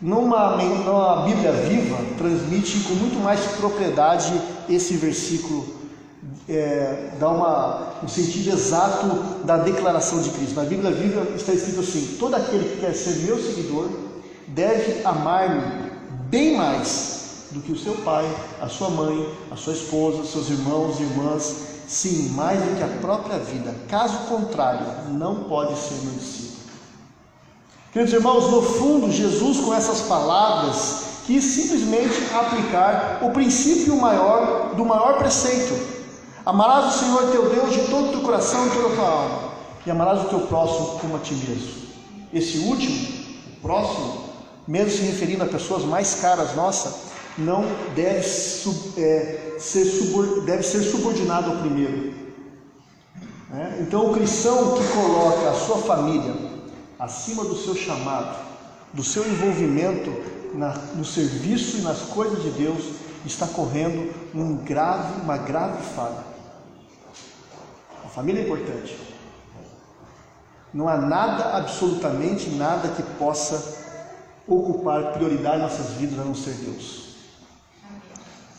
Numa, 0.00 0.56
numa 0.56 1.26
Bíblia 1.26 1.52
viva, 1.52 1.98
transmite 2.16 2.80
com 2.80 2.94
muito 2.94 3.22
mais 3.22 3.40
propriedade 3.58 4.32
esse 4.66 4.94
versículo, 4.94 5.66
é, 6.48 7.10
dá 7.20 7.28
uma, 7.28 8.02
um 8.02 8.08
sentido 8.08 8.50
exato 8.50 9.06
da 9.44 9.58
declaração 9.58 10.22
de 10.22 10.30
Cristo. 10.30 10.54
Na 10.54 10.64
Bíblia 10.64 10.90
viva 10.90 11.26
está 11.36 11.52
escrito 11.52 11.80
assim: 11.80 12.16
todo 12.18 12.34
aquele 12.34 12.64
que 12.64 12.80
quer 12.80 12.94
ser 12.94 13.26
meu 13.26 13.36
seguidor 13.36 13.90
deve 14.48 15.04
amar-me 15.04 15.90
bem 16.30 16.56
mais 16.56 17.46
do 17.50 17.60
que 17.60 17.72
o 17.72 17.78
seu 17.78 17.94
pai, 17.96 18.24
a 18.60 18.68
sua 18.68 18.88
mãe, 18.88 19.28
a 19.50 19.56
sua 19.56 19.74
esposa, 19.74 20.24
seus 20.24 20.48
irmãos 20.48 20.98
irmãs, 20.98 21.56
sim, 21.86 22.30
mais 22.30 22.58
do 22.58 22.76
que 22.76 22.82
a 22.82 23.00
própria 23.00 23.38
vida. 23.38 23.74
Caso 23.88 24.16
contrário, 24.28 24.86
não 25.10 25.44
pode 25.44 25.76
ser 25.78 25.94
meu 26.04 26.14
discípulo. 26.14 26.59
Queridos 27.92 28.14
irmãos, 28.14 28.48
no 28.52 28.62
fundo, 28.62 29.10
Jesus, 29.10 29.58
com 29.58 29.74
essas 29.74 30.02
palavras, 30.02 31.22
quis 31.26 31.42
simplesmente 31.42 32.14
aplicar 32.32 33.18
o 33.20 33.30
princípio 33.30 33.96
maior 33.96 34.76
do 34.76 34.84
maior 34.84 35.18
preceito: 35.18 35.74
amarás 36.46 36.94
o 36.94 36.98
Senhor 37.00 37.32
teu 37.32 37.50
Deus 37.50 37.72
de 37.72 37.90
todo 37.90 38.08
o 38.08 38.12
teu 38.12 38.20
coração 38.20 38.64
e 38.64 38.70
toda 38.70 38.92
a 38.92 38.96
tua 38.96 39.08
alma, 39.08 39.52
e 39.84 39.90
amarás 39.90 40.20
o 40.20 40.28
teu 40.28 40.40
próximo 40.42 41.00
como 41.00 41.16
a 41.16 41.18
ti 41.18 41.34
mesmo. 41.34 41.80
Esse 42.32 42.58
último, 42.58 43.08
o 43.56 43.60
próximo, 43.60 44.24
mesmo 44.68 44.92
se 44.92 45.02
referindo 45.02 45.42
a 45.42 45.46
pessoas 45.46 45.82
mais 45.84 46.14
caras 46.20 46.54
nossa, 46.54 47.10
não 47.36 47.64
deve, 47.96 48.24
é, 48.98 49.56
ser, 49.58 49.84
deve 50.46 50.62
ser 50.62 50.82
subordinado 50.84 51.50
ao 51.50 51.56
primeiro. 51.56 52.14
É? 53.52 53.80
Então, 53.80 54.08
o 54.08 54.14
cristão 54.14 54.76
que 54.76 54.84
coloca 54.92 55.50
a 55.50 55.54
sua 55.54 55.78
família 55.78 56.49
acima 57.00 57.44
do 57.44 57.56
seu 57.56 57.74
chamado, 57.74 58.36
do 58.92 59.02
seu 59.02 59.26
envolvimento 59.26 60.12
na, 60.54 60.74
no 60.94 61.04
serviço 61.04 61.78
e 61.78 61.80
nas 61.80 62.00
coisas 62.02 62.42
de 62.42 62.50
Deus, 62.50 62.84
está 63.24 63.46
correndo 63.46 64.12
um 64.34 64.56
grave, 64.56 65.22
uma 65.22 65.38
grave 65.38 65.82
falha. 65.94 66.24
A 68.04 68.08
família 68.08 68.42
é 68.42 68.44
importante. 68.44 68.98
Não 70.74 70.88
há 70.88 70.98
nada, 70.98 71.56
absolutamente 71.56 72.50
nada 72.50 72.88
que 72.88 73.02
possa 73.18 73.78
ocupar 74.46 75.12
prioridade 75.12 75.62
nossas 75.62 75.94
vidas 75.94 76.18
a 76.18 76.24
não 76.24 76.34
ser 76.34 76.54
Deus. 76.54 77.14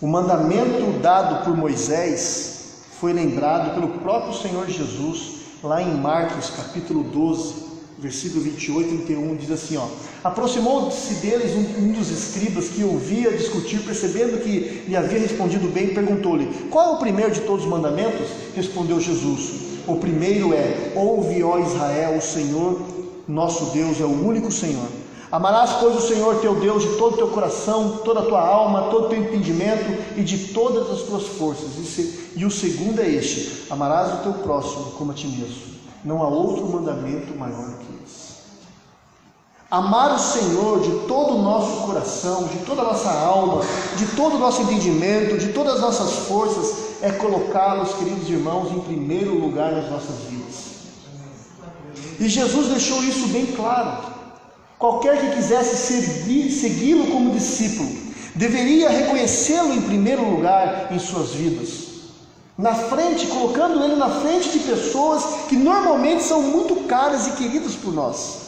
O 0.02 0.08
mandamento 0.08 1.00
dado 1.00 1.46
por 1.46 1.56
Moisés 1.56 2.86
foi 3.00 3.14
lembrado 3.14 3.76
pelo 3.76 4.00
próprio 4.00 4.34
Senhor 4.34 4.68
Jesus 4.68 5.42
lá 5.64 5.82
em 5.82 5.94
Marcos 5.96 6.50
capítulo 6.50 7.04
12, 7.04 7.71
versículo 8.00 8.42
28 8.42 8.94
e 8.94 8.98
31 9.00 9.36
diz 9.36 9.52
assim: 9.52 9.78
ó, 9.78 9.88
Aproximou-se 10.24 11.16
deles 11.16 11.54
um, 11.54 11.84
um, 11.84 11.92
dos 11.94 12.10
escribas 12.10 12.70
que 12.70 12.84
ouvia 12.84 13.32
discutir, 13.32 13.80
percebendo 13.82 14.42
que 14.42 14.84
lhe 14.88 14.96
havia 14.96 15.20
respondido 15.20 15.68
bem, 15.68 15.94
perguntou-lhe: 15.94 16.48
Qual 16.70 16.94
é 16.94 16.96
o 16.96 17.00
primeiro 17.00 17.32
de 17.32 17.42
todos 17.42 17.64
os 17.64 17.70
mandamentos? 17.70 18.28
Respondeu 18.56 19.00
Jesus: 19.00 19.52
O 19.88 19.96
primeiro 19.96 20.54
é: 20.54 20.94
Ouve, 20.96 21.44
ó 21.44 21.60
Israel, 21.60 22.18
o 22.18 22.22
Senhor 22.22 22.82
nosso 23.28 23.66
Deus 23.72 24.00
é 24.00 24.04
o 24.04 24.28
único 24.28 24.52
Senhor. 24.52 24.88
Amarás, 25.32 25.72
pois, 25.80 25.96
o 25.96 26.06
Senhor 26.06 26.42
teu 26.42 26.56
Deus 26.56 26.84
de 26.84 26.98
todo 26.98 27.14
o 27.14 27.18
teu 27.18 27.28
coração, 27.30 28.02
toda 28.04 28.20
a 28.20 28.26
tua 28.26 28.46
alma, 28.46 28.90
todo 28.90 29.06
o 29.06 29.10
teu 29.10 29.18
entendimento 29.18 30.18
e 30.18 30.24
de 30.24 30.50
todas 30.54 30.92
as 30.92 31.04
tuas 31.04 31.26
forças. 31.26 31.78
E, 31.78 31.86
se, 31.86 32.32
e 32.36 32.46
o 32.46 32.52
segundo 32.52 33.00
é 33.00 33.10
este: 33.10 33.64
amarás 33.70 34.20
o 34.20 34.24
teu 34.24 34.34
próximo 34.34 34.92
como 34.98 35.12
a 35.12 35.16
ti 35.16 35.28
mesmo. 35.28 35.71
Não 36.04 36.24
há 36.24 36.28
outro 36.28 36.68
mandamento 36.68 37.38
maior 37.38 37.74
que 37.78 38.04
esse. 38.04 38.32
Amar 39.70 40.16
o 40.16 40.20
Senhor 40.20 40.82
de 40.82 41.08
todo 41.08 41.36
o 41.36 41.42
nosso 41.42 41.86
coração, 41.86 42.46
de 42.46 42.58
toda 42.66 42.82
a 42.82 42.86
nossa 42.86 43.10
alma, 43.10 43.62
de 43.96 44.06
todo 44.18 44.36
o 44.36 44.40
nosso 44.40 44.64
entendimento, 44.64 45.38
de 45.38 45.54
todas 45.54 45.76
as 45.76 45.82
nossas 45.82 46.28
forças, 46.28 46.76
é 47.02 47.12
colocá-los, 47.12 47.94
queridos 47.94 48.28
irmãos, 48.30 48.72
em 48.72 48.80
primeiro 48.80 49.34
lugar 49.36 49.72
nas 49.72 49.90
nossas 49.90 50.18
vidas. 50.30 50.72
E 52.20 52.28
Jesus 52.28 52.68
deixou 52.68 53.02
isso 53.04 53.28
bem 53.28 53.46
claro. 53.46 54.12
Qualquer 54.78 55.22
que 55.22 55.36
quisesse 55.36 55.78
segui-lo 55.78 57.12
como 57.12 57.32
discípulo, 57.32 57.90
deveria 58.36 58.90
reconhecê-lo 58.90 59.74
em 59.74 59.82
primeiro 59.82 60.28
lugar 60.28 60.88
em 60.92 61.00
suas 61.00 61.30
vidas 61.30 61.92
na 62.62 62.76
frente, 62.76 63.26
colocando 63.26 63.84
ele 63.84 63.96
na 63.96 64.22
frente 64.22 64.52
de 64.52 64.60
pessoas 64.60 65.48
que 65.50 65.56
normalmente 65.56 66.22
são 66.22 66.44
muito 66.44 66.88
caras 66.88 67.26
e 67.26 67.32
queridas 67.32 67.74
por 67.74 67.92
nós. 67.92 68.42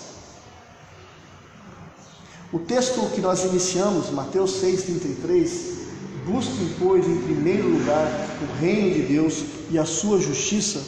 O 2.52 2.60
texto 2.60 3.02
que 3.16 3.20
nós 3.20 3.44
iniciamos, 3.44 4.12
Mateus 4.12 4.62
6,33, 4.62 5.50
busquem, 6.28 6.76
pois, 6.78 7.08
em 7.08 7.22
primeiro 7.24 7.68
lugar 7.68 8.08
o 8.40 8.62
reino 8.62 8.94
de 8.94 9.02
Deus 9.02 9.46
e 9.72 9.80
a 9.80 9.86
sua 9.86 10.22
justiça. 10.22 10.80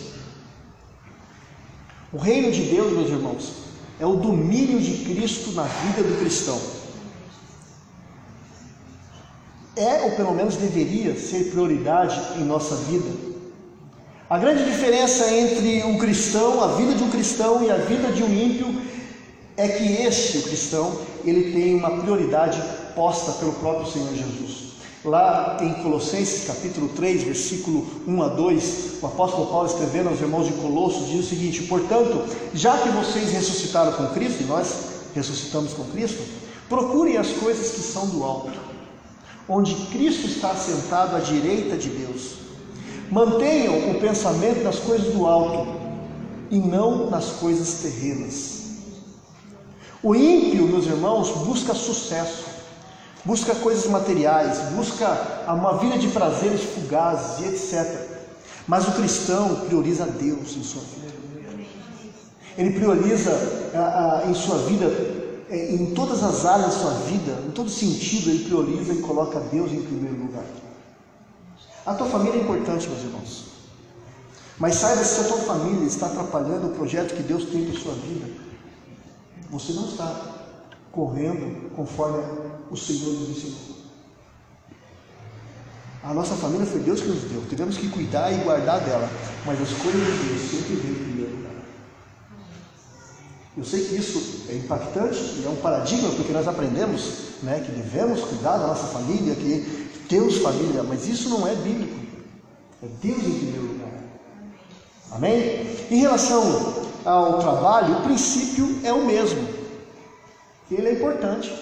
O 2.14 2.18
reino 2.18 2.52
de 2.52 2.62
Deus, 2.62 2.94
meus 2.94 3.10
irmãos, 3.10 3.54
é 4.00 4.06
o 4.06 4.18
domínio 4.18 4.80
de 4.80 5.04
Cristo 5.04 5.52
na 5.54 5.64
vida 5.64 6.04
do 6.04 6.20
cristão. 6.20 6.62
É, 9.76 10.02
ou 10.04 10.12
pelo 10.12 10.34
menos 10.34 10.56
deveria 10.56 11.18
ser 11.20 11.52
prioridade 11.52 12.20
em 12.40 12.44
nossa 12.44 12.76
vida. 12.76 13.10
A 14.30 14.38
grande 14.38 14.64
diferença 14.64 15.32
entre 15.32 15.84
um 15.84 15.98
cristão, 15.98 16.64
a 16.64 16.68
vida 16.76 16.96
de 16.96 17.04
um 17.04 17.10
cristão 17.10 17.64
e 17.64 17.70
a 17.70 17.78
vida 17.78 18.12
de 18.12 18.24
um 18.24 18.34
ímpio 18.34 18.82
é 19.58 19.68
que 19.68 20.02
este, 20.02 20.40
o 20.40 20.44
cristão, 20.44 20.98
ele 21.24 21.52
tem 21.52 21.76
uma 21.76 22.02
prioridade 22.02 22.62
posta 22.96 23.34
pelo 23.34 23.54
próprio 23.54 23.92
Senhor 23.92 24.14
Jesus. 24.14 24.66
Lá 25.04 25.58
em 25.62 25.72
Colossenses 25.84 26.48
capítulo 26.48 26.90
3, 26.90 27.24
versículo 27.24 27.86
1 28.08 28.24
a 28.24 28.28
2, 28.30 28.94
o 29.02 29.06
apóstolo 29.06 29.46
Paulo 29.48 29.68
escrevendo 29.68 30.10
aos 30.10 30.20
irmãos 30.20 30.48
de 30.48 30.54
Colossos 30.54 31.08
diz 31.10 31.26
o 31.26 31.30
seguinte: 31.30 31.64
Portanto, 31.64 32.24
já 32.56 32.76
que 32.80 32.90
vocês 32.90 33.32
ressuscitaram 33.32 33.92
com 33.92 34.08
Cristo, 34.08 34.42
e 34.42 34.46
nós 34.46 34.74
ressuscitamos 35.14 35.74
com 35.74 35.84
Cristo, 35.84 36.24
procurem 36.68 37.18
as 37.18 37.28
coisas 37.28 37.72
que 37.72 37.82
são 37.82 38.08
do 38.08 38.24
alto 38.24 38.75
onde 39.48 39.76
Cristo 39.88 40.26
está 40.28 40.56
sentado 40.56 41.16
à 41.16 41.20
direita 41.20 41.78
de 41.78 41.90
Deus. 41.90 42.36
Mantenham 43.12 43.92
o 43.92 44.00
pensamento 44.00 44.64
nas 44.64 44.80
coisas 44.80 45.14
do 45.14 45.26
alto 45.26 45.68
e 46.50 46.58
não 46.58 47.10
nas 47.10 47.28
coisas 47.32 47.82
terrenas. 47.82 48.64
O 50.02 50.16
ímpio, 50.16 50.68
meus 50.68 50.86
irmãos, 50.86 51.30
busca 51.46 51.74
sucesso, 51.74 52.46
busca 53.24 53.56
coisas 53.56 53.88
materiais, 53.88 54.58
busca 54.76 55.08
uma 55.48 55.78
vida 55.78 55.98
de 55.98 56.08
prazeres 56.10 56.62
fugazes 56.62 57.40
e 57.40 57.50
etc. 57.50 58.16
Mas 58.68 58.88
o 58.88 58.92
cristão 58.94 59.56
prioriza 59.68 60.06
Deus 60.06 60.56
em 60.56 60.64
sua 60.64 60.82
vida. 60.82 61.14
Ele 62.58 62.72
prioriza 62.72 63.32
a, 63.74 64.24
a, 64.24 64.30
em 64.30 64.34
sua 64.34 64.60
vida 64.60 65.25
em 65.50 65.94
todas 65.94 66.24
as 66.24 66.46
áreas 66.46 66.74
da 66.74 66.80
sua 66.80 66.92
vida, 67.06 67.44
em 67.48 67.52
todo 67.52 67.70
sentido, 67.70 68.30
ele 68.30 68.46
prioriza 68.46 68.94
e 68.94 69.02
coloca 69.02 69.40
Deus 69.40 69.72
em 69.72 69.82
primeiro 69.82 70.18
lugar. 70.18 70.46
A 71.86 71.94
tua 71.94 72.08
família 72.08 72.40
é 72.40 72.42
importante, 72.42 72.88
meus 72.88 73.04
irmãos. 73.04 73.46
Mas 74.58 74.76
saiba 74.76 75.04
se 75.04 75.22
a 75.22 75.24
tua 75.26 75.38
família 75.38 75.86
está 75.86 76.08
atrapalhando 76.08 76.68
o 76.68 76.70
projeto 76.72 77.16
que 77.16 77.24
Deus 77.24 77.46
tem 77.46 77.66
para 77.66 77.78
a 77.78 77.82
sua 77.82 77.94
vida. 77.94 78.26
Você 79.52 79.74
não 79.74 79.86
está 79.86 80.34
correndo 80.92 81.70
conforme 81.76 82.24
o 82.72 82.76
Senhor 82.76 83.14
nos 83.14 83.30
ensinou. 83.30 83.76
A 86.04 86.14
nossa 86.14 86.36
família 86.36 86.66
foi 86.66 86.80
Deus 86.82 87.02
que 87.02 87.08
nos 87.08 87.24
deu, 87.24 87.44
tivemos 87.50 87.78
que 87.78 87.90
cuidar 87.90 88.32
e 88.32 88.38
guardar 88.44 88.80
dela, 88.80 89.10
mas 89.44 89.60
as 89.60 89.74
coisas 89.74 90.02
de 90.02 90.28
Deus 90.28 90.42
sempre 90.52 90.76
vêm. 90.76 91.15
Eu 93.58 93.64
sei 93.64 93.86
que 93.86 93.96
isso 93.96 94.46
é 94.50 94.56
impactante 94.56 95.18
e 95.18 95.44
é 95.46 95.50
um 95.50 95.56
paradigma, 95.56 96.10
porque 96.10 96.34
nós 96.34 96.48
aprendemos 96.48 97.26
né, 97.42 97.64
que 97.66 97.72
devemos 97.72 98.22
cuidar 98.22 98.58
da 98.58 98.68
nossa 98.68 98.88
família, 98.88 99.34
que 99.34 99.90
Deus 100.10 100.38
família, 100.38 100.84
mas 100.84 101.08
isso 101.08 101.30
não 101.30 101.48
é 101.48 101.56
bíblico. 101.56 101.96
É 102.84 102.88
Deus 103.02 103.18
em 103.18 103.40
primeiro 103.40 103.68
lugar. 103.68 103.94
Amém? 105.12 105.78
Em 105.90 106.00
relação 106.00 106.84
ao 107.06 107.40
trabalho, 107.40 108.00
o 108.00 108.02
princípio 108.02 108.80
é 108.84 108.92
o 108.92 109.06
mesmo. 109.06 109.48
Ele 110.70 110.90
é 110.90 110.94
importante. 110.94 111.54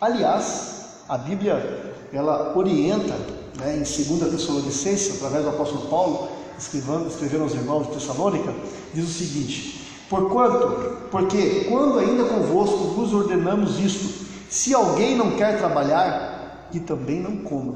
Aliás, 0.00 0.84
a 1.08 1.16
Bíblia 1.16 1.94
ela 2.12 2.56
orienta, 2.56 3.14
né, 3.58 3.74
em 3.74 3.78
2 3.78 4.30
Tessalonicenses, 4.30 5.16
através 5.16 5.44
do 5.44 5.50
apóstolo 5.50 5.88
Paulo, 5.88 6.28
escrevendo, 6.58 7.08
escrevendo 7.08 7.44
aos 7.44 7.54
irmãos 7.54 7.86
de 7.86 7.94
Tessalônica, 7.94 8.54
diz 8.92 9.04
o 9.04 9.12
seguinte: 9.12 9.87
Porquanto, 10.08 10.96
porque 11.10 11.66
quando 11.68 11.98
ainda 11.98 12.24
convosco 12.24 12.76
vos 12.94 13.12
ordenamos 13.12 13.78
isto, 13.78 14.26
se 14.48 14.72
alguém 14.74 15.16
não 15.16 15.32
quer 15.32 15.58
trabalhar, 15.58 16.68
que 16.70 16.80
também 16.80 17.20
não 17.20 17.36
coma. 17.38 17.74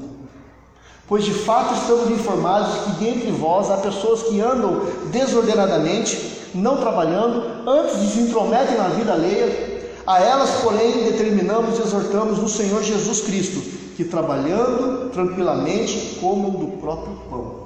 Pois 1.07 1.25
de 1.25 1.33
fato 1.33 1.75
estamos 1.75 2.09
informados 2.09 2.85
que 2.85 3.03
dentre 3.03 3.31
vós 3.31 3.69
há 3.69 3.77
pessoas 3.77 4.23
que 4.23 4.39
andam 4.41 4.81
desordenadamente, 5.11 6.49
não 6.55 6.77
trabalhando, 6.77 7.69
antes 7.69 7.99
de 7.99 8.07
se 8.07 8.19
intrometem 8.21 8.77
na 8.77 8.87
vida 8.89 9.13
alheia. 9.13 9.73
A 10.05 10.21
elas, 10.21 10.49
porém, 10.61 11.03
determinamos 11.03 11.77
e 11.77 11.81
exortamos 11.81 12.39
no 12.39 12.49
Senhor 12.49 12.81
Jesus 12.83 13.21
Cristo, 13.21 13.61
que 13.95 14.03
trabalhando 14.03 15.09
tranquilamente 15.11 16.17
comam 16.19 16.49
do 16.49 16.77
próprio 16.77 17.15
pão. 17.29 17.62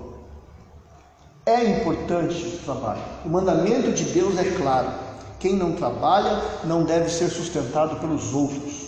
É 1.47 1.63
importante 1.63 2.35
o 2.45 2.65
trabalho. 2.65 2.99
O 3.25 3.29
mandamento 3.29 3.93
de 3.93 4.03
Deus 4.03 4.37
é 4.37 4.43
claro: 4.57 4.89
quem 5.39 5.55
não 5.55 5.71
trabalha 5.71 6.41
não 6.65 6.83
deve 6.83 7.09
ser 7.09 7.29
sustentado 7.29 8.01
pelos 8.01 8.33
outros. 8.33 8.87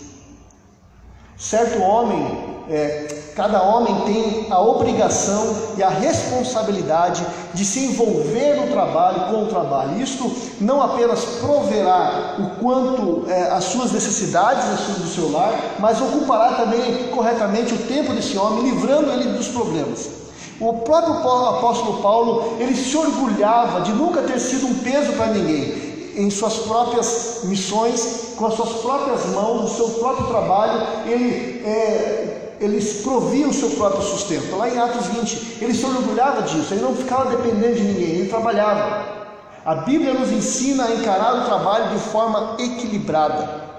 Certo 1.38 1.80
homem, 1.80 2.60
é, 2.68 3.32
cada 3.34 3.62
homem 3.62 4.02
tem 4.02 4.46
a 4.50 4.60
obrigação 4.60 5.56
e 5.78 5.82
a 5.82 5.88
responsabilidade 5.88 7.24
de 7.54 7.64
se 7.64 7.86
envolver 7.86 8.56
no 8.56 8.70
trabalho, 8.70 9.32
com 9.32 9.44
o 9.44 9.46
trabalho. 9.46 9.98
Isto 9.98 10.30
não 10.60 10.82
apenas 10.82 11.24
proverá 11.40 12.36
o 12.38 12.60
quanto 12.60 13.24
é, 13.30 13.52
as 13.52 13.64
suas 13.64 13.90
necessidades 13.90 14.66
do 14.98 15.08
seu 15.08 15.32
lar, 15.32 15.54
mas 15.78 15.98
ocupará 15.98 16.56
também 16.56 17.08
corretamente 17.08 17.72
o 17.72 17.78
tempo 17.86 18.12
desse 18.12 18.36
homem, 18.36 18.64
livrando 18.64 19.10
ele 19.12 19.32
dos 19.32 19.48
problemas. 19.48 20.19
O 20.60 20.74
próprio 20.74 21.14
apóstolo 21.14 22.02
Paulo, 22.02 22.56
ele 22.60 22.76
se 22.76 22.94
orgulhava 22.96 23.80
de 23.80 23.92
nunca 23.92 24.20
ter 24.22 24.38
sido 24.38 24.66
um 24.66 24.74
peso 24.74 25.12
para 25.14 25.28
ninguém 25.28 25.90
em 26.16 26.28
suas 26.30 26.58
próprias 26.58 27.40
missões, 27.44 28.34
com 28.36 28.46
as 28.46 28.54
suas 28.54 28.80
próprias 28.80 29.26
mãos, 29.26 29.62
no 29.62 29.68
seu 29.68 29.88
próprio 30.00 30.26
trabalho, 30.26 30.86
ele, 31.06 31.62
é, 31.64 32.56
ele 32.60 32.84
provia 33.02 33.48
o 33.48 33.52
seu 33.52 33.70
próprio 33.70 34.02
sustento. 34.02 34.56
Lá 34.56 34.68
em 34.68 34.78
Atos 34.78 35.06
20, 35.06 35.58
ele 35.62 35.74
se 35.74 35.84
orgulhava 35.84 36.42
disso, 36.42 36.74
ele 36.74 36.82
não 36.82 36.94
ficava 36.94 37.30
dependendo 37.30 37.76
de 37.76 37.82
ninguém, 37.82 38.08
ele 38.10 38.28
trabalhava. 38.28 39.20
A 39.64 39.74
Bíblia 39.76 40.14
nos 40.14 40.30
ensina 40.30 40.86
a 40.86 40.94
encarar 40.94 41.42
o 41.42 41.44
trabalho 41.44 41.90
de 41.90 41.98
forma 41.98 42.56
equilibrada. 42.58 43.70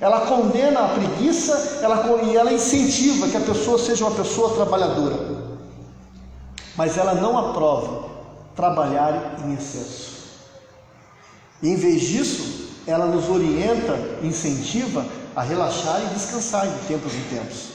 Ela 0.00 0.22
condena 0.22 0.80
a 0.80 0.88
preguiça 0.88 1.80
ela, 1.82 2.04
e 2.24 2.36
ela 2.36 2.52
incentiva 2.52 3.28
que 3.28 3.36
a 3.36 3.40
pessoa 3.40 3.78
seja 3.78 4.04
uma 4.04 4.14
pessoa 4.16 4.54
trabalhadora. 4.54 5.33
Mas 6.76 6.96
ela 6.98 7.14
não 7.14 7.38
aprova 7.38 8.08
trabalhar 8.54 9.36
em 9.44 9.54
excesso. 9.54 10.14
E 11.62 11.68
em 11.68 11.76
vez 11.76 12.02
disso, 12.02 12.68
ela 12.86 13.06
nos 13.06 13.28
orienta, 13.28 13.96
incentiva 14.22 15.06
a 15.34 15.42
relaxar 15.42 16.02
e 16.02 16.14
descansar 16.14 16.66
de 16.68 16.78
tempos 16.86 17.12
em 17.14 17.22
tempos. 17.34 17.68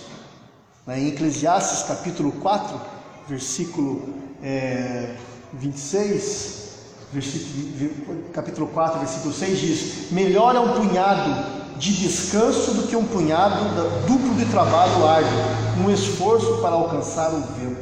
Né, 0.86 1.00
em 1.00 1.08
Eclesiastes 1.10 1.84
capítulo 1.88 2.32
4, 2.34 2.80
versículo 3.28 4.13
é, 4.41 5.15
26, 5.54 6.69
versículo, 7.12 8.23
capítulo 8.34 8.67
4, 8.67 9.00
versículo 9.00 9.34
6 9.34 9.60
diz: 9.60 10.12
Melhor 10.12 10.56
é 10.56 10.60
um 10.60 10.73
punhado 10.73 11.60
de 11.78 11.93
descanso 11.93 12.73
do 12.73 12.88
que 12.88 12.95
um 12.95 13.06
punhado 13.06 13.63
duplo 14.06 14.36
de 14.36 14.45
trabalho 14.45 15.08
árduo, 15.08 15.39
um 15.86 15.91
esforço 15.91 16.58
para 16.62 16.76
alcançar 16.76 17.30
o 17.34 17.41
vento. 17.41 17.79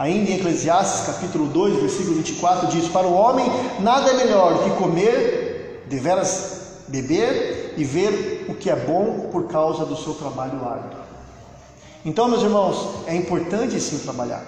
Ainda 0.00 0.30
em 0.30 0.36
Eclesiastes 0.36 1.04
capítulo 1.04 1.44
2, 1.48 1.78
versículo 1.78 2.16
24, 2.16 2.68
diz: 2.68 2.88
Para 2.88 3.06
o 3.06 3.12
homem 3.12 3.44
nada 3.80 4.10
é 4.10 4.14
melhor 4.14 4.64
que 4.64 4.70
comer, 4.70 5.84
deveras 5.90 6.78
beber 6.88 7.74
e 7.76 7.84
ver 7.84 8.46
o 8.48 8.54
que 8.54 8.70
é 8.70 8.76
bom 8.76 9.28
por 9.30 9.48
causa 9.48 9.84
do 9.84 9.94
seu 9.94 10.14
trabalho 10.14 10.66
árduo. 10.66 11.00
Então, 12.02 12.28
meus 12.28 12.42
irmãos, 12.42 13.04
é 13.06 13.14
importante 13.14 13.78
sim 13.78 13.98
trabalhar. 13.98 14.42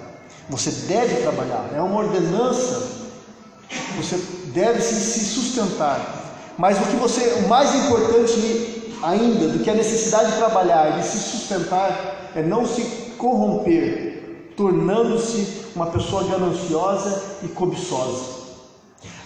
Você 0.48 0.70
deve 0.88 1.16
trabalhar, 1.16 1.68
é 1.76 1.82
uma 1.82 2.00
ordenança. 2.00 3.02
Você 3.98 4.16
deve 4.54 4.80
se 4.80 5.20
sustentar. 5.20 6.00
Mas 6.56 6.78
o 6.78 6.86
que 6.86 6.96
você, 6.96 7.42
o 7.44 7.48
mais 7.48 7.74
importante 7.74 8.96
ainda 9.02 9.48
do 9.48 9.62
que 9.62 9.68
a 9.68 9.74
necessidade 9.74 10.30
de 10.30 10.38
trabalhar 10.38 10.98
de 10.98 11.06
se 11.06 11.18
sustentar 11.18 12.30
é 12.34 12.42
não 12.42 12.66
se 12.66 12.80
corromper 13.18 14.11
tornando-se 14.56 15.62
uma 15.74 15.86
pessoa 15.86 16.24
gananciosa 16.24 17.22
e 17.42 17.48
cobiçosa. 17.48 18.42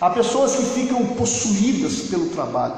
Há 0.01 0.11
pessoas 0.11 0.57
que 0.57 0.63
ficam 0.63 1.05
possuídas 1.07 2.09
pelo 2.11 2.29
trabalho, 2.31 2.77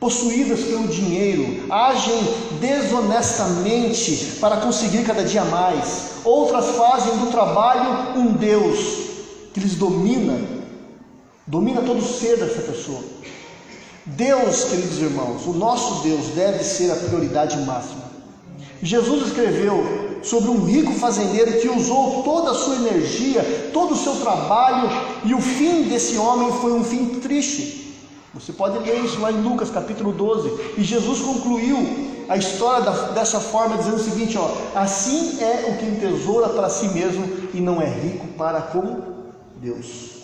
possuídas 0.00 0.60
pelo 0.60 0.88
dinheiro, 0.88 1.64
agem 1.70 2.18
desonestamente 2.60 4.36
para 4.40 4.58
conseguir 4.58 5.04
cada 5.04 5.24
dia 5.24 5.44
mais. 5.44 6.12
Outras 6.24 6.76
fazem 6.76 7.16
do 7.18 7.30
trabalho 7.30 8.18
um 8.18 8.32
Deus 8.32 9.04
que 9.52 9.60
lhes 9.60 9.76
domina, 9.76 10.38
domina 11.46 11.82
todo 11.82 11.98
o 11.98 12.02
ser 12.02 12.38
dessa 12.38 12.60
pessoa. 12.62 13.00
Deus, 14.06 14.64
queridos 14.64 14.98
irmãos, 14.98 15.46
o 15.46 15.52
nosso 15.52 16.02
Deus 16.02 16.26
deve 16.34 16.62
ser 16.62 16.90
a 16.90 16.96
prioridade 16.96 17.56
máxima. 17.58 18.04
Jesus 18.82 19.28
escreveu 19.28 20.03
sobre 20.24 20.50
um 20.50 20.64
rico 20.64 20.92
fazendeiro 20.94 21.60
que 21.60 21.68
usou 21.68 22.22
toda 22.22 22.50
a 22.50 22.54
sua 22.54 22.76
energia, 22.76 23.70
todo 23.72 23.92
o 23.92 23.96
seu 23.96 24.16
trabalho, 24.16 24.88
e 25.24 25.34
o 25.34 25.40
fim 25.40 25.82
desse 25.82 26.16
homem 26.16 26.50
foi 26.60 26.72
um 26.72 26.82
fim 26.82 27.20
triste. 27.20 27.84
Você 28.34 28.52
pode 28.52 28.78
ler 28.78 29.04
isso 29.04 29.20
lá 29.20 29.30
em 29.30 29.40
Lucas 29.40 29.70
capítulo 29.70 30.10
12. 30.10 30.74
E 30.76 30.82
Jesus 30.82 31.20
concluiu 31.20 31.78
a 32.28 32.36
história 32.36 32.82
da, 32.82 32.90
dessa 33.12 33.38
forma, 33.38 33.76
dizendo 33.76 33.96
o 33.96 34.02
seguinte: 34.02 34.36
ó, 34.36 34.50
assim 34.74 35.40
é 35.40 35.70
o 35.70 35.78
que 35.78 35.86
entesoura 35.86 36.48
para 36.48 36.68
si 36.68 36.88
mesmo 36.88 37.24
e 37.54 37.60
não 37.60 37.80
é 37.80 37.86
rico 37.86 38.26
para 38.36 38.60
com 38.60 39.02
Deus. 39.60 40.14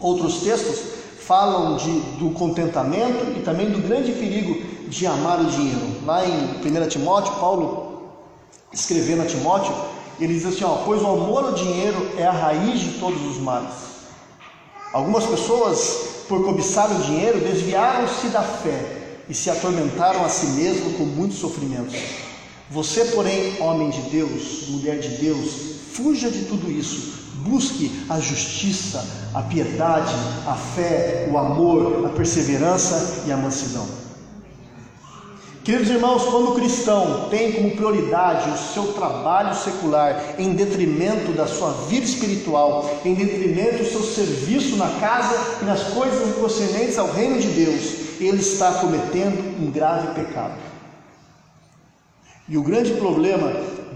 Outros 0.00 0.40
textos 0.40 0.94
falam 1.20 1.76
de, 1.76 2.00
do 2.18 2.30
contentamento 2.30 3.38
e 3.38 3.42
também 3.42 3.70
do 3.70 3.86
grande 3.86 4.12
perigo 4.12 4.88
de 4.88 5.06
amar 5.06 5.40
o 5.40 5.44
dinheiro. 5.44 6.04
Lá 6.06 6.24
em 6.26 6.56
1 6.56 6.88
Timóteo, 6.88 7.34
Paulo 7.34 7.93
escrevendo 8.74 9.22
a 9.22 9.26
Timóteo, 9.26 9.74
ele 10.20 10.34
diz 10.34 10.44
assim: 10.46 10.64
ó, 10.64 10.82
pois 10.84 11.02
o 11.02 11.06
amor 11.06 11.44
ao 11.44 11.52
dinheiro 11.52 12.10
é 12.18 12.26
a 12.26 12.32
raiz 12.32 12.80
de 12.80 12.98
todos 12.98 13.22
os 13.24 13.38
males. 13.38 13.72
Algumas 14.92 15.24
pessoas, 15.24 16.24
por 16.28 16.44
cobiçar 16.44 16.90
o 16.90 17.02
dinheiro, 17.02 17.40
desviaram-se 17.40 18.28
da 18.28 18.42
fé 18.42 19.18
e 19.28 19.34
se 19.34 19.50
atormentaram 19.50 20.24
a 20.24 20.28
si 20.28 20.46
mesmos 20.48 20.96
com 20.96 21.04
muitos 21.04 21.38
sofrimentos. 21.38 21.96
Você, 22.70 23.04
porém, 23.06 23.60
homem 23.60 23.90
de 23.90 24.00
Deus, 24.02 24.68
mulher 24.68 24.98
de 24.98 25.08
Deus, 25.16 25.50
fuja 25.92 26.30
de 26.30 26.44
tudo 26.44 26.70
isso. 26.70 27.24
Busque 27.46 27.90
a 28.08 28.20
justiça, 28.20 29.04
a 29.34 29.42
piedade, 29.42 30.14
a 30.46 30.54
fé, 30.54 31.28
o 31.30 31.36
amor, 31.36 32.06
a 32.06 32.08
perseverança 32.10 33.24
e 33.26 33.32
a 33.32 33.36
mansidão. 33.36 34.03
Queridos 35.64 35.88
irmãos, 35.88 36.24
quando 36.24 36.50
o 36.50 36.54
cristão 36.54 37.30
tem 37.30 37.52
como 37.52 37.70
prioridade 37.70 38.50
o 38.50 38.58
seu 38.58 38.92
trabalho 38.92 39.54
secular 39.54 40.34
em 40.38 40.52
detrimento 40.52 41.32
da 41.32 41.46
sua 41.46 41.70
vida 41.88 42.04
espiritual, 42.04 43.00
em 43.02 43.14
detrimento 43.14 43.78
do 43.78 43.88
seu 43.88 44.02
serviço 44.02 44.76
na 44.76 44.90
casa 45.00 45.62
e 45.62 45.64
nas 45.64 45.84
coisas 45.84 46.36
procedentes 46.36 46.98
ao 46.98 47.10
reino 47.10 47.40
de 47.40 47.48
Deus, 47.48 47.94
ele 48.20 48.42
está 48.42 48.72
cometendo 48.74 49.58
um 49.58 49.70
grave 49.70 50.08
pecado. 50.08 50.52
E 52.46 52.58
o 52.58 52.62
grande 52.62 52.92
problema 52.96 53.50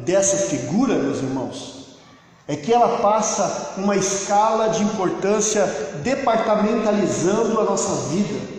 dessa 0.06 0.38
figura, 0.48 0.94
meus 0.94 1.18
irmãos, 1.18 1.98
é 2.48 2.56
que 2.56 2.72
ela 2.72 2.96
passa 3.00 3.74
uma 3.76 3.94
escala 3.94 4.68
de 4.70 4.82
importância 4.82 5.66
departamentalizando 6.02 7.60
a 7.60 7.64
nossa 7.64 8.08
vida 8.08 8.57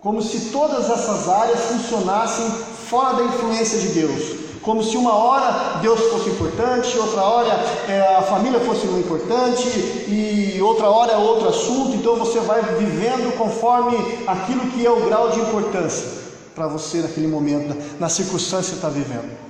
como 0.00 0.22
se 0.22 0.50
todas 0.50 0.90
essas 0.90 1.28
áreas 1.28 1.60
funcionassem 1.60 2.50
fora 2.88 3.16
da 3.16 3.24
influência 3.24 3.78
de 3.78 3.88
Deus. 3.88 4.40
Como 4.62 4.82
se 4.82 4.96
uma 4.96 5.14
hora 5.14 5.78
Deus 5.80 6.00
fosse 6.10 6.28
importante, 6.30 6.98
outra 6.98 7.22
hora 7.22 7.52
é, 7.88 8.16
a 8.16 8.22
família 8.22 8.60
fosse 8.60 8.86
importante 8.86 9.66
e 10.06 10.60
outra 10.62 10.88
hora 10.90 11.12
é 11.12 11.16
outro 11.16 11.48
assunto. 11.48 11.96
Então 11.96 12.16
você 12.16 12.40
vai 12.40 12.62
vivendo 12.76 13.36
conforme 13.38 13.96
aquilo 14.26 14.60
que 14.72 14.84
é 14.84 14.90
o 14.90 15.04
grau 15.04 15.30
de 15.30 15.40
importância 15.40 16.20
para 16.54 16.66
você 16.66 16.98
naquele 16.98 17.26
momento, 17.26 17.74
na 17.98 18.08
circunstância 18.08 18.72
que 18.72 18.76
está 18.76 18.88
vivendo. 18.88 19.49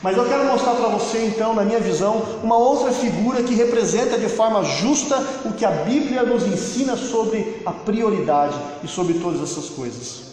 Mas 0.00 0.16
eu 0.16 0.28
quero 0.28 0.44
mostrar 0.44 0.74
para 0.76 0.88
você, 0.88 1.26
então, 1.26 1.54
na 1.54 1.64
minha 1.64 1.80
visão, 1.80 2.22
uma 2.42 2.56
outra 2.56 2.92
figura 2.92 3.42
que 3.42 3.54
representa 3.54 4.16
de 4.16 4.28
forma 4.28 4.62
justa 4.62 5.16
o 5.44 5.52
que 5.52 5.64
a 5.64 5.70
Bíblia 5.70 6.22
nos 6.22 6.44
ensina 6.44 6.96
sobre 6.96 7.60
a 7.66 7.72
prioridade 7.72 8.56
e 8.84 8.86
sobre 8.86 9.14
todas 9.14 9.42
essas 9.42 9.68
coisas. 9.70 10.28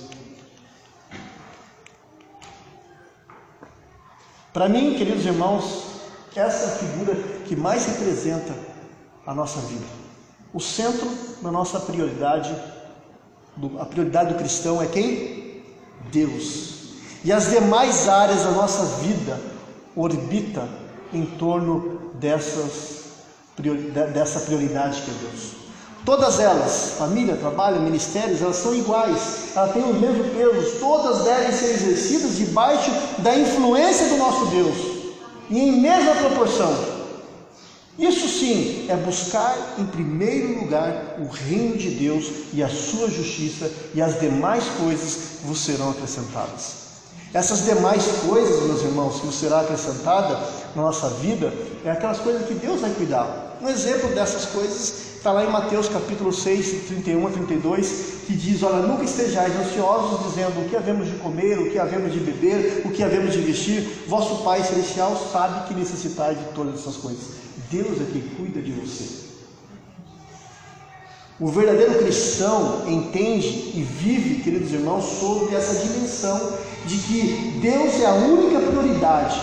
Para 4.54 4.70
mim, 4.70 4.94
queridos 4.96 5.26
irmãos, 5.26 5.84
essa 6.36 6.66
é 6.66 6.68
a 6.68 6.78
figura 6.78 7.16
que 7.46 7.56
mais 7.56 7.88
representa 7.88 8.54
a 9.26 9.34
nossa 9.34 9.60
vida. 9.62 9.86
O 10.54 10.60
centro 10.60 11.10
da 11.42 11.52
nossa 11.52 11.80
prioridade, 11.80 12.56
a 13.80 13.86
prioridade 13.86 14.34
do 14.34 14.38
cristão 14.38 14.82
é 14.82 14.86
quem? 14.86 15.64
Deus. 16.12 16.76
E 17.24 17.34
as 17.34 17.50
demais 17.50 18.08
áreas 18.08 18.44
da 18.44 18.52
nossa 18.52 18.86
vida 19.02 19.55
orbita 19.96 20.68
em 21.14 21.26
torno 21.26 22.12
dessas, 22.16 23.04
dessa 24.14 24.42
prioridade 24.42 25.02
que 25.02 25.12
é 25.12 25.14
Deus. 25.30 25.66
Todas 26.06 26.40
elas, 26.40 26.94
família, 27.00 27.36
trabalho, 27.36 27.82
ministérios, 27.82 28.42
elas 28.42 28.58
são 28.58 28.76
iguais, 28.76 29.56
elas 29.56 29.74
têm 29.74 29.84
o 29.84 29.94
mesmo 29.94 30.24
peso, 30.36 30.80
todas 30.80 31.24
devem 31.24 31.52
ser 31.52 31.72
exercidas 31.72 32.36
debaixo 32.36 32.92
da 33.20 33.36
influência 33.36 34.10
do 34.10 34.18
nosso 34.18 34.46
Deus 34.48 34.76
e 35.50 35.60
em 35.60 35.82
mesma 35.82 36.14
proporção. 36.16 36.96
Isso 37.98 38.28
sim 38.28 38.86
é 38.90 38.96
buscar 38.98 39.76
em 39.80 39.86
primeiro 39.86 40.60
lugar 40.60 41.16
o 41.18 41.28
reino 41.28 41.78
de 41.78 41.90
Deus 41.92 42.26
e 42.54 42.62
a 42.62 42.70
sua 42.70 43.10
justiça, 43.10 43.72
e 43.96 44.02
as 44.02 44.20
demais 44.20 44.66
coisas 44.78 45.40
vos 45.44 45.60
serão 45.60 45.92
acrescentadas. 45.92 46.85
Essas 47.36 47.66
demais 47.66 48.02
coisas, 48.26 48.66
meus 48.66 48.82
irmãos, 48.82 49.20
que 49.20 49.28
será 49.34 49.60
acrescentada 49.60 50.40
na 50.74 50.84
nossa 50.84 51.10
vida, 51.10 51.54
é 51.84 51.92
aquelas 51.92 52.20
coisas 52.20 52.48
que 52.48 52.54
Deus 52.54 52.80
vai 52.80 52.90
cuidar. 52.92 53.58
Um 53.62 53.68
exemplo 53.68 54.08
dessas 54.16 54.46
coisas 54.46 55.18
está 55.18 55.34
lá 55.34 55.44
em 55.44 55.52
Mateus 55.52 55.90
capítulo 55.90 56.32
6, 56.32 56.88
31 56.88 57.28
a 57.28 57.32
32, 57.32 58.04
que 58.26 58.38
diz: 58.38 58.64
Olha, 58.64 58.88
nunca 58.88 59.04
estejais 59.04 59.54
ansiosos, 59.54 60.26
dizendo 60.30 60.62
o 60.62 60.70
que 60.70 60.78
havemos 60.78 61.08
de 61.08 61.18
comer, 61.18 61.60
o 61.60 61.70
que 61.70 61.78
havemos 61.78 62.14
de 62.14 62.20
beber, 62.22 62.84
o 62.86 62.92
que 62.92 63.04
havemos 63.04 63.34
de 63.34 63.40
vestir. 63.40 64.06
Vosso 64.08 64.42
Pai 64.42 64.64
Celestial 64.64 65.22
sabe 65.34 65.68
que 65.68 65.74
necessitais 65.74 66.38
de 66.38 66.46
todas 66.56 66.76
essas 66.76 66.96
coisas. 66.96 67.32
Deus 67.70 68.00
é 68.00 68.12
quem 68.14 68.22
cuida 68.38 68.62
de 68.62 68.72
você. 68.72 69.25
O 71.38 71.48
verdadeiro 71.48 71.96
cristão 71.96 72.84
entende 72.88 73.74
e 73.76 73.84
vive, 73.84 74.42
queridos 74.42 74.72
irmãos, 74.72 75.04
sobre 75.20 75.54
essa 75.54 75.86
dimensão 75.86 76.54
de 76.86 76.98
que 76.98 77.60
Deus 77.62 78.00
é 78.00 78.06
a 78.06 78.14
única 78.14 78.58
prioridade 78.62 79.42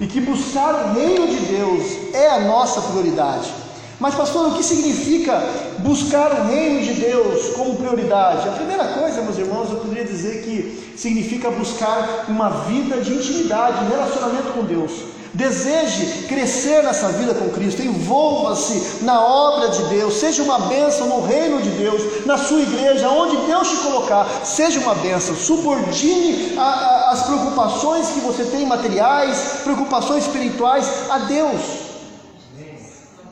e 0.00 0.06
que 0.06 0.18
buscar 0.22 0.74
o 0.74 0.94
reino 0.94 1.28
de 1.28 1.40
Deus 1.40 2.14
é 2.14 2.30
a 2.30 2.40
nossa 2.40 2.80
prioridade. 2.80 3.52
Mas, 4.00 4.14
pastor, 4.14 4.48
o 4.48 4.54
que 4.54 4.62
significa 4.62 5.42
buscar 5.80 6.40
o 6.40 6.44
reino 6.46 6.80
de 6.80 6.94
Deus 6.94 7.50
como 7.54 7.76
prioridade? 7.76 8.48
A 8.48 8.52
primeira 8.52 8.84
coisa, 8.84 9.20
meus 9.20 9.36
irmãos, 9.36 9.70
eu 9.70 9.80
poderia 9.80 10.04
dizer 10.04 10.42
que 10.42 10.94
significa 10.96 11.50
buscar 11.50 12.24
uma 12.28 12.48
vida 12.64 13.02
de 13.02 13.12
intimidade, 13.12 13.84
de 13.84 13.90
relacionamento 13.90 14.54
com 14.54 14.64
Deus. 14.64 15.13
Deseje 15.34 16.26
crescer 16.28 16.84
nessa 16.84 17.08
vida 17.08 17.34
com 17.34 17.50
Cristo, 17.50 17.82
envolva-se 17.82 19.04
na 19.04 19.20
obra 19.20 19.68
de 19.68 19.82
Deus, 19.86 20.14
seja 20.14 20.44
uma 20.44 20.60
bênção 20.60 21.08
no 21.08 21.26
reino 21.26 21.60
de 21.60 21.70
Deus, 21.70 22.24
na 22.24 22.38
sua 22.38 22.60
igreja, 22.60 23.08
onde 23.08 23.36
Deus 23.38 23.68
te 23.68 23.76
colocar, 23.78 24.28
seja 24.44 24.78
uma 24.78 24.94
bênção. 24.94 25.34
Subordine 25.34 26.56
a, 26.56 26.62
a, 26.62 27.10
as 27.10 27.22
preocupações 27.24 28.10
que 28.10 28.20
você 28.20 28.44
tem 28.44 28.64
materiais, 28.64 29.62
preocupações 29.64 30.24
espirituais 30.24 30.88
a 31.10 31.18
Deus. 31.18 31.60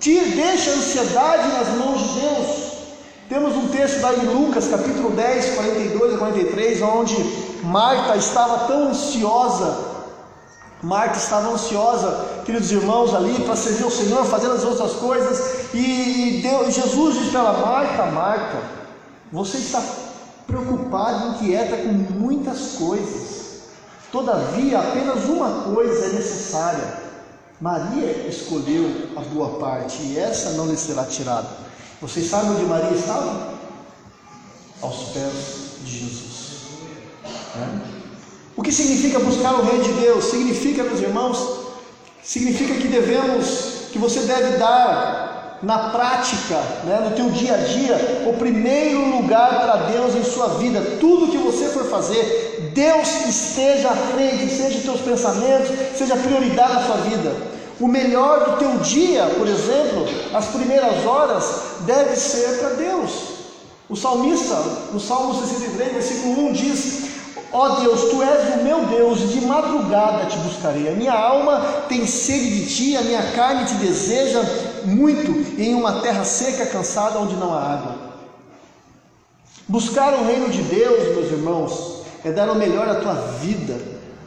Tire, 0.01 0.31
deixe 0.31 0.71
a 0.71 0.73
ansiedade 0.73 1.49
nas 1.53 1.69
mãos 1.79 2.01
de 2.01 2.21
Deus. 2.21 2.73
Temos 3.29 3.55
um 3.55 3.69
texto 3.69 4.01
da 4.01 4.13
em 4.15 4.27
Lucas, 4.27 4.67
capítulo 4.67 5.11
10, 5.11 5.55
42 5.55 6.15
a 6.15 6.19
43, 6.19 6.83
onde 6.83 7.15
Marta 7.63 8.17
estava 8.17 8.67
tão 8.67 8.89
ansiosa 8.89 9.92
Marta 10.83 11.17
estava 11.17 11.49
ansiosa, 11.51 12.43
queridos 12.45 12.73
irmãos, 12.73 13.15
ali 13.15 13.45
para 13.45 13.55
servir 13.55 13.85
o 13.85 13.91
Senhor, 13.91 14.25
fazendo 14.25 14.55
as 14.55 14.65
outras 14.65 14.95
coisas, 14.95 15.73
e 15.73 16.41
Deus, 16.43 16.75
Jesus 16.75 17.15
disse 17.15 17.31
para 17.31 17.41
ela: 17.41 17.65
Marta, 17.65 18.07
Marta, 18.07 18.59
você 19.31 19.59
está 19.59 19.81
preocupada, 20.45 21.29
inquieta 21.29 21.77
com 21.77 21.93
muitas 21.93 22.73
coisas, 22.73 23.61
todavia 24.11 24.81
apenas 24.81 25.25
uma 25.27 25.73
coisa 25.73 26.07
é 26.07 26.09
necessária. 26.15 27.03
Maria 27.61 28.27
escolheu 28.27 29.09
a 29.17 29.21
boa 29.21 29.61
parte, 29.61 30.03
e 30.03 30.19
essa 30.19 30.51
não 30.51 30.67
lhe 30.67 30.77
será 30.77 31.05
tirada. 31.05 31.49
Vocês 32.01 32.29
sabem 32.29 32.51
onde 32.51 32.65
Maria 32.65 32.91
estava? 32.91 33.53
Aos 34.83 35.11
pés 35.11 35.77
de 35.85 35.99
Jesus. 36.01 36.53
É? 37.57 38.02
O 38.63 38.65
que 38.65 38.71
significa 38.71 39.19
buscar 39.19 39.55
o 39.55 39.65
reino 39.65 39.83
de 39.83 39.93
Deus? 39.95 40.27
Significa, 40.27 40.85
meus 40.85 41.01
irmãos, 41.01 41.63
significa 42.23 42.75
que 42.75 42.87
devemos, 42.87 43.89
que 43.91 43.99
você 43.99 44.21
deve 44.21 44.57
dar 44.57 45.59
na 45.65 45.91
prática, 45.91 46.61
né, 46.85 47.09
no 47.09 47.17
teu 47.17 47.29
dia 47.31 47.55
a 47.55 47.57
dia, 47.57 48.25
o 48.29 48.35
primeiro 48.35 49.17
lugar 49.17 49.63
para 49.63 49.77
Deus 49.91 50.15
em 50.15 50.23
sua 50.23 50.47
vida. 50.61 50.81
Tudo 51.01 51.33
que 51.33 51.39
você 51.39 51.71
for 51.71 51.87
fazer, 51.87 52.71
Deus 52.73 53.27
esteja 53.29 53.89
à 53.89 53.97
frente, 53.97 54.49
seja 54.49 54.79
os 54.79 54.85
teus 54.85 55.01
pensamentos, 55.01 55.69
seja 55.99 56.15
prioridade 56.15 56.75
da 56.75 56.85
sua 56.85 56.97
vida. 56.99 57.35
O 57.81 57.89
melhor 57.89 58.49
do 58.49 58.59
teu 58.59 58.79
dia, 58.79 59.25
por 59.37 59.49
exemplo, 59.49 60.07
as 60.33 60.47
primeiras 60.47 61.05
horas, 61.05 61.45
deve 61.81 62.15
ser 62.15 62.61
para 62.61 62.69
Deus. 62.75 63.11
O 63.89 63.97
salmista, 63.97 64.55
no 64.93 65.01
Salmo 65.01 65.35
63, 65.35 65.95
versículo 65.95 66.47
1 66.47 66.53
diz: 66.53 67.12
Ó 67.53 67.69
Deus, 67.81 68.01
tu 68.11 68.23
és 68.23 68.55
o 68.55 68.65
meu 68.65 68.87
Deus, 68.87 69.31
de 69.31 69.43
madrugada 69.43 70.25
te 70.25 70.39
buscarei. 70.39 70.89
A 70.89 70.93
minha 70.93 71.13
alma 71.13 71.61
tem 71.87 72.07
sede 72.07 72.49
de 72.49 72.75
ti, 72.75 72.97
a 72.97 73.03
minha 73.03 73.23
carne 73.33 73.67
te 73.67 73.75
deseja 73.75 74.43
muito 74.85 75.61
em 75.61 75.75
uma 75.75 76.01
terra 76.01 76.25
seca, 76.25 76.65
cansada, 76.65 77.19
onde 77.19 77.37
não 77.37 77.53
há 77.53 77.61
água. 77.61 78.13
Buscar 79.69 80.15
o 80.15 80.25
reino 80.25 80.49
de 80.49 80.63
Deus, 80.63 81.15
meus 81.15 81.31
irmãos, 81.31 82.03
é 82.25 82.33
dar 82.33 82.51
o 82.51 82.55
melhor 82.55 82.89
à 82.89 82.95
tua 82.95 83.15
vida, 83.15 83.79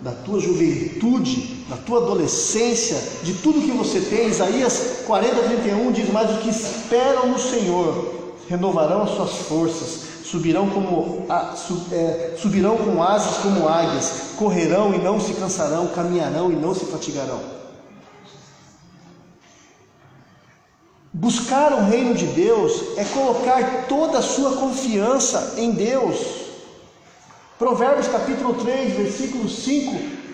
da 0.02 0.12
tua 0.12 0.40
juventude, 0.40 1.66
da 1.68 1.78
tua 1.78 2.04
adolescência, 2.04 3.02
de 3.24 3.34
tudo 3.34 3.62
que 3.62 3.72
você 3.72 4.02
tem. 4.02 4.28
Isaías 4.28 5.02
40, 5.08 5.36
31 5.36 5.92
diz: 5.92 6.12
Mas 6.12 6.30
o 6.30 6.38
que 6.38 6.50
esperam 6.50 7.30
no 7.30 7.40
Senhor 7.40 8.14
renovarão 8.48 9.02
as 9.02 9.12
suas 9.12 9.32
forças 9.48 10.15
subirão 10.36 10.70
como 10.70 11.26
é, 11.92 12.36
subirão 12.38 12.78
com 12.78 13.02
asas 13.02 13.38
como 13.38 13.70
águias, 13.70 14.34
correrão 14.38 14.94
e 14.94 14.98
não 14.98 15.20
se 15.20 15.34
cansarão, 15.34 15.88
caminharão 15.88 16.52
e 16.52 16.56
não 16.56 16.76
se 16.76 16.86
fatigarão. 16.86 17.40
Buscar 21.14 21.72
o 21.72 21.86
reino 21.86 22.14
de 22.14 22.26
Deus 22.26 22.98
é 22.98 23.06
colocar 23.06 23.86
toda 23.88 24.18
a 24.18 24.22
sua 24.22 24.58
confiança 24.58 25.54
em 25.58 25.72
Deus. 25.72 26.18
Provérbios 27.58 28.10
capítulo 28.10 28.56
3, 28.56 28.98
versículo 28.98 29.48
5 29.48 30.25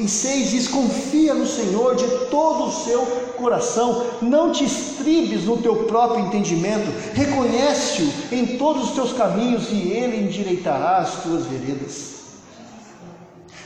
e 0.00 0.08
6 0.08 0.50
diz: 0.50 0.68
Confia 0.68 1.34
no 1.34 1.46
Senhor 1.46 1.94
de 1.94 2.06
todo 2.26 2.64
o 2.64 2.72
seu 2.72 3.04
coração, 3.36 4.06
não 4.22 4.50
te 4.50 4.64
estribes 4.64 5.44
no 5.44 5.58
teu 5.58 5.84
próprio 5.84 6.24
entendimento, 6.24 6.90
reconhece-o 7.14 8.34
em 8.34 8.58
todos 8.58 8.88
os 8.88 8.90
teus 8.92 9.12
caminhos 9.12 9.70
e 9.70 9.90
ele 9.90 10.24
endireitará 10.24 10.98
as 10.98 11.22
tuas 11.22 11.44
veredas. 11.46 12.20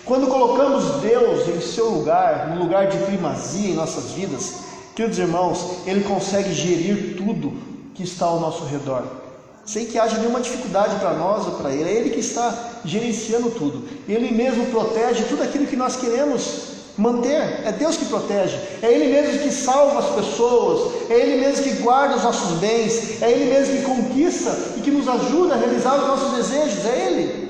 Quando 0.05 0.27
colocamos 0.27 1.01
Deus 1.01 1.49
em 1.49 1.61
seu 1.61 1.89
lugar, 1.89 2.51
no 2.51 2.63
lugar 2.63 2.89
de 2.89 2.99
primazia 2.99 3.71
em 3.71 3.75
nossas 3.75 4.11
vidas, 4.11 4.65
queridos 4.95 5.19
irmãos, 5.19 5.79
Ele 5.87 6.05
consegue 6.05 6.53
gerir 6.53 7.17
tudo 7.17 7.55
que 7.95 8.03
está 8.03 8.27
ao 8.27 8.39
nosso 8.39 8.65
redor 8.65 9.24
sem 9.65 9.87
que 9.87 9.99
haja 9.99 10.19
nenhuma 10.19 10.41
dificuldade 10.41 10.97
para 10.97 11.13
nós 11.15 11.47
ou 11.47 11.53
para 11.53 11.71
Ele. 11.71 11.89
É 11.89 11.93
Ele 11.93 12.11
que 12.11 12.21
está 12.21 12.55
gerenciando 12.85 13.51
tudo. 13.51 13.85
Ele 14.09 14.31
mesmo 14.31 14.67
protege 14.67 15.25
tudo 15.25 15.43
aquilo 15.43 15.67
que 15.67 15.77
nós 15.77 15.97
queremos 15.97 16.75
manter, 16.97 17.63
é 17.65 17.73
Deus 17.73 17.97
que 17.97 18.05
protege, 18.05 18.57
é 18.81 18.87
Ele 18.87 19.13
mesmo 19.13 19.41
que 19.41 19.51
salva 19.51 19.99
as 19.99 20.15
pessoas, 20.15 21.11
é 21.11 21.15
Ele 21.15 21.45
mesmo 21.45 21.65
que 21.65 21.83
guarda 21.83 22.17
os 22.17 22.23
nossos 22.23 22.59
bens, 22.59 23.21
é 23.21 23.31
Ele 23.31 23.53
mesmo 23.53 23.79
que 23.79 23.83
conquista 23.83 24.57
e 24.77 24.81
que 24.81 24.93
nos 24.93 25.09
ajuda 25.09 25.55
a 25.55 25.59
realizar 25.59 25.97
os 25.97 26.07
nossos 26.07 26.37
desejos, 26.37 26.87
é 26.87 27.07
Ele. 27.07 27.45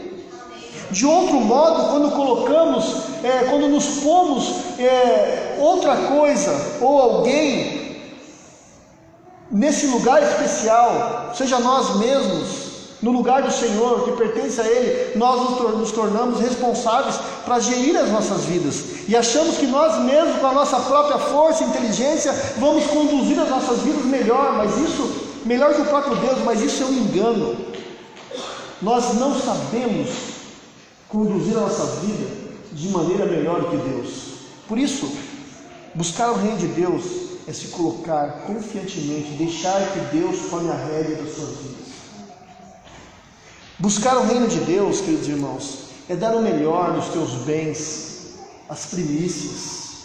De 0.90 1.04
outro 1.04 1.40
modo, 1.40 1.90
quando 1.90 2.12
colocamos, 2.12 2.84
é, 3.22 3.46
quando 3.50 3.68
nos 3.68 3.86
pomos 4.02 4.54
é, 4.78 5.56
outra 5.58 5.96
coisa 5.96 6.78
ou 6.80 7.00
alguém 7.00 7.83
nesse 9.54 9.86
lugar 9.86 10.20
especial, 10.20 11.32
seja 11.32 11.60
nós 11.60 11.96
mesmos, 11.96 12.64
no 13.00 13.12
lugar 13.12 13.42
do 13.42 13.52
Senhor, 13.52 14.04
que 14.04 14.12
pertence 14.12 14.60
a 14.60 14.66
Ele, 14.66 15.16
nós 15.16 15.60
nos 15.76 15.92
tornamos 15.92 16.40
responsáveis 16.40 17.16
para 17.44 17.60
gerir 17.60 17.96
as 17.96 18.10
nossas 18.10 18.44
vidas 18.44 19.06
e 19.06 19.14
achamos 19.14 19.58
que 19.58 19.66
nós 19.66 20.02
mesmos, 20.02 20.40
com 20.40 20.46
a 20.46 20.52
nossa 20.52 20.80
própria 20.80 21.18
força 21.18 21.62
e 21.62 21.66
inteligência, 21.68 22.32
vamos 22.58 22.84
conduzir 22.86 23.38
as 23.38 23.48
nossas 23.48 23.80
vidas 23.80 24.04
melhor, 24.06 24.54
mas 24.54 24.76
isso, 24.78 25.30
melhor 25.44 25.74
que 25.74 25.82
o 25.82 25.86
próprio 25.86 26.16
Deus, 26.16 26.38
mas 26.44 26.60
isso 26.60 26.82
é 26.82 26.86
um 26.86 26.92
engano. 26.92 27.56
Nós 28.82 29.14
não 29.14 29.38
sabemos 29.38 30.08
conduzir 31.08 31.56
a 31.56 31.60
nossa 31.60 31.84
vida 32.00 32.26
de 32.72 32.88
maneira 32.88 33.26
melhor 33.26 33.70
que 33.70 33.76
Deus. 33.76 34.08
Por 34.66 34.78
isso, 34.78 35.12
buscar 35.94 36.30
o 36.30 36.36
reino 36.36 36.56
de 36.56 36.66
Deus 36.68 37.33
é 37.46 37.52
se 37.52 37.68
colocar 37.68 38.44
confiantemente, 38.46 39.32
deixar 39.32 39.80
que 39.92 40.16
Deus 40.16 40.48
tome 40.50 40.70
a 40.70 40.74
rédea 40.74 41.16
das 41.16 41.34
suas 41.34 41.50
vidas. 41.58 41.84
Buscar 43.78 44.16
o 44.16 44.26
reino 44.26 44.48
de 44.48 44.60
Deus, 44.60 45.00
queridos 45.00 45.28
irmãos, 45.28 45.78
é 46.08 46.16
dar 46.16 46.34
o 46.34 46.42
melhor 46.42 46.92
dos 46.92 47.08
teus 47.08 47.32
bens, 47.44 48.34
as 48.68 48.86
primícias. 48.86 50.04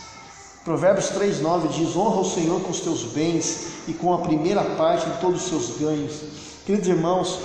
Provérbios 0.66 1.12
3,9 1.12 1.68
diz: 1.70 1.96
Honra 1.96 2.22
o 2.22 2.30
Senhor 2.30 2.62
com 2.62 2.72
os 2.72 2.82
teus 2.82 3.04
bens 3.14 3.68
e 3.88 3.94
com 3.94 4.14
a 4.14 4.20
primeira 4.20 4.64
parte 4.64 5.10
de 5.10 5.18
todos 5.20 5.44
os 5.44 5.50
seus 5.50 5.80
ganhos. 5.80 6.22
Queridos 6.66 6.90
irmãos, 6.90 7.40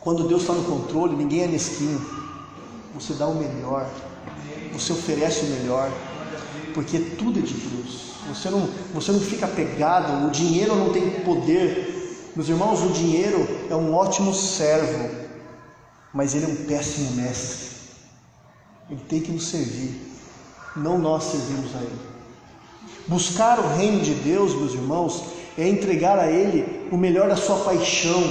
quando 0.00 0.26
Deus 0.26 0.42
está 0.42 0.54
no 0.54 0.64
controle, 0.64 1.14
ninguém 1.16 1.42
é 1.42 1.48
mesquinho 1.48 2.26
você 2.98 3.12
dá 3.12 3.26
o 3.26 3.34
melhor, 3.34 3.88
você 4.72 4.92
oferece 4.92 5.44
o 5.44 5.48
melhor, 5.48 5.90
porque 6.72 6.98
tudo 6.98 7.38
é 7.38 7.42
de 7.42 7.52
Deus. 7.52 8.15
Você 8.28 8.50
não, 8.50 8.68
você 8.92 9.12
não 9.12 9.20
fica 9.20 9.46
pegado, 9.46 10.26
o 10.26 10.30
dinheiro 10.30 10.74
não 10.74 10.92
tem 10.92 11.10
poder. 11.20 12.32
Meus 12.34 12.48
irmãos, 12.48 12.82
o 12.82 12.90
dinheiro 12.90 13.46
é 13.70 13.74
um 13.74 13.94
ótimo 13.94 14.34
servo, 14.34 15.10
mas 16.12 16.34
ele 16.34 16.44
é 16.44 16.48
um 16.48 16.66
péssimo 16.66 17.12
mestre. 17.12 17.76
Ele 18.90 19.00
tem 19.08 19.20
que 19.20 19.32
nos 19.32 19.48
servir, 19.48 20.00
não 20.76 20.98
nós 20.98 21.24
servimos 21.24 21.74
a 21.74 21.78
ele. 21.78 22.16
Buscar 23.08 23.58
o 23.60 23.76
reino 23.76 24.00
de 24.00 24.14
Deus, 24.14 24.54
meus 24.54 24.74
irmãos, 24.74 25.24
é 25.56 25.68
entregar 25.68 26.18
a 26.18 26.30
Ele 26.30 26.88
o 26.90 26.96
melhor 26.96 27.28
da 27.28 27.36
sua 27.36 27.56
paixão, 27.58 28.22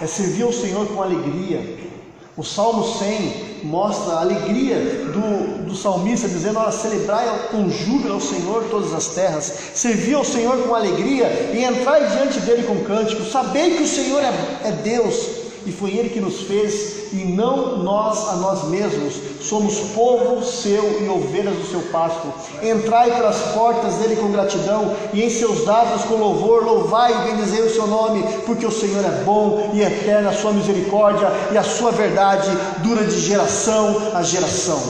é 0.00 0.06
servir 0.06 0.44
ao 0.44 0.52
Senhor 0.52 0.86
com 0.88 1.02
alegria. 1.02 1.78
O 2.36 2.42
Salmo 2.42 2.84
100 2.84 3.43
mostra 3.64 4.14
a 4.14 4.20
alegria 4.20 4.76
do, 5.12 5.64
do 5.64 5.74
salmista, 5.74 6.28
dizendo: 6.28 6.58
Olha, 6.58 6.70
celebrai 6.70 7.48
com 7.50 7.68
júbilo 7.68 8.14
ao 8.14 8.20
Senhor 8.20 8.64
todas 8.70 8.92
as 8.92 9.08
terras, 9.08 9.52
servi 9.74 10.14
ao 10.14 10.24
Senhor 10.24 10.58
com 10.58 10.74
alegria 10.74 11.26
e 11.52 11.64
entrai 11.64 12.06
diante 12.06 12.40
dele 12.40 12.64
com 12.64 12.84
cântico. 12.84 13.24
Sabei 13.24 13.76
que 13.76 13.82
o 13.82 13.88
Senhor 13.88 14.22
é, 14.22 14.68
é 14.68 14.70
Deus 14.70 15.33
e 15.66 15.72
foi 15.72 15.90
Ele 15.90 16.10
que 16.10 16.20
nos 16.20 16.42
fez, 16.42 17.12
e 17.12 17.24
não 17.24 17.78
nós 17.82 18.28
a 18.28 18.36
nós 18.36 18.64
mesmos. 18.68 19.14
Somos 19.40 19.78
povo 19.94 20.44
seu 20.44 21.02
e 21.02 21.08
ovelhas 21.08 21.56
do 21.56 21.66
seu 21.66 21.80
pasto. 21.92 22.32
Entrai 22.62 23.10
pelas 23.10 23.38
portas 23.54 23.94
dele 23.94 24.16
com 24.16 24.32
gratidão, 24.32 24.94
e 25.12 25.22
em 25.22 25.30
seus 25.30 25.64
dados 25.64 26.02
com 26.04 26.16
louvor, 26.16 26.64
louvai 26.64 27.12
e 27.12 27.30
bendizei 27.30 27.62
o 27.62 27.72
seu 27.72 27.86
nome, 27.86 28.22
porque 28.46 28.66
o 28.66 28.70
Senhor 28.70 29.04
é 29.04 29.22
bom 29.24 29.70
e 29.74 29.82
eterna 29.82 30.30
a 30.30 30.34
sua 30.34 30.52
misericórdia, 30.52 31.28
e 31.52 31.58
a 31.58 31.62
sua 31.62 31.90
verdade 31.90 32.50
dura 32.82 33.04
de 33.04 33.20
geração 33.20 34.12
a 34.14 34.22
geração. 34.22 34.80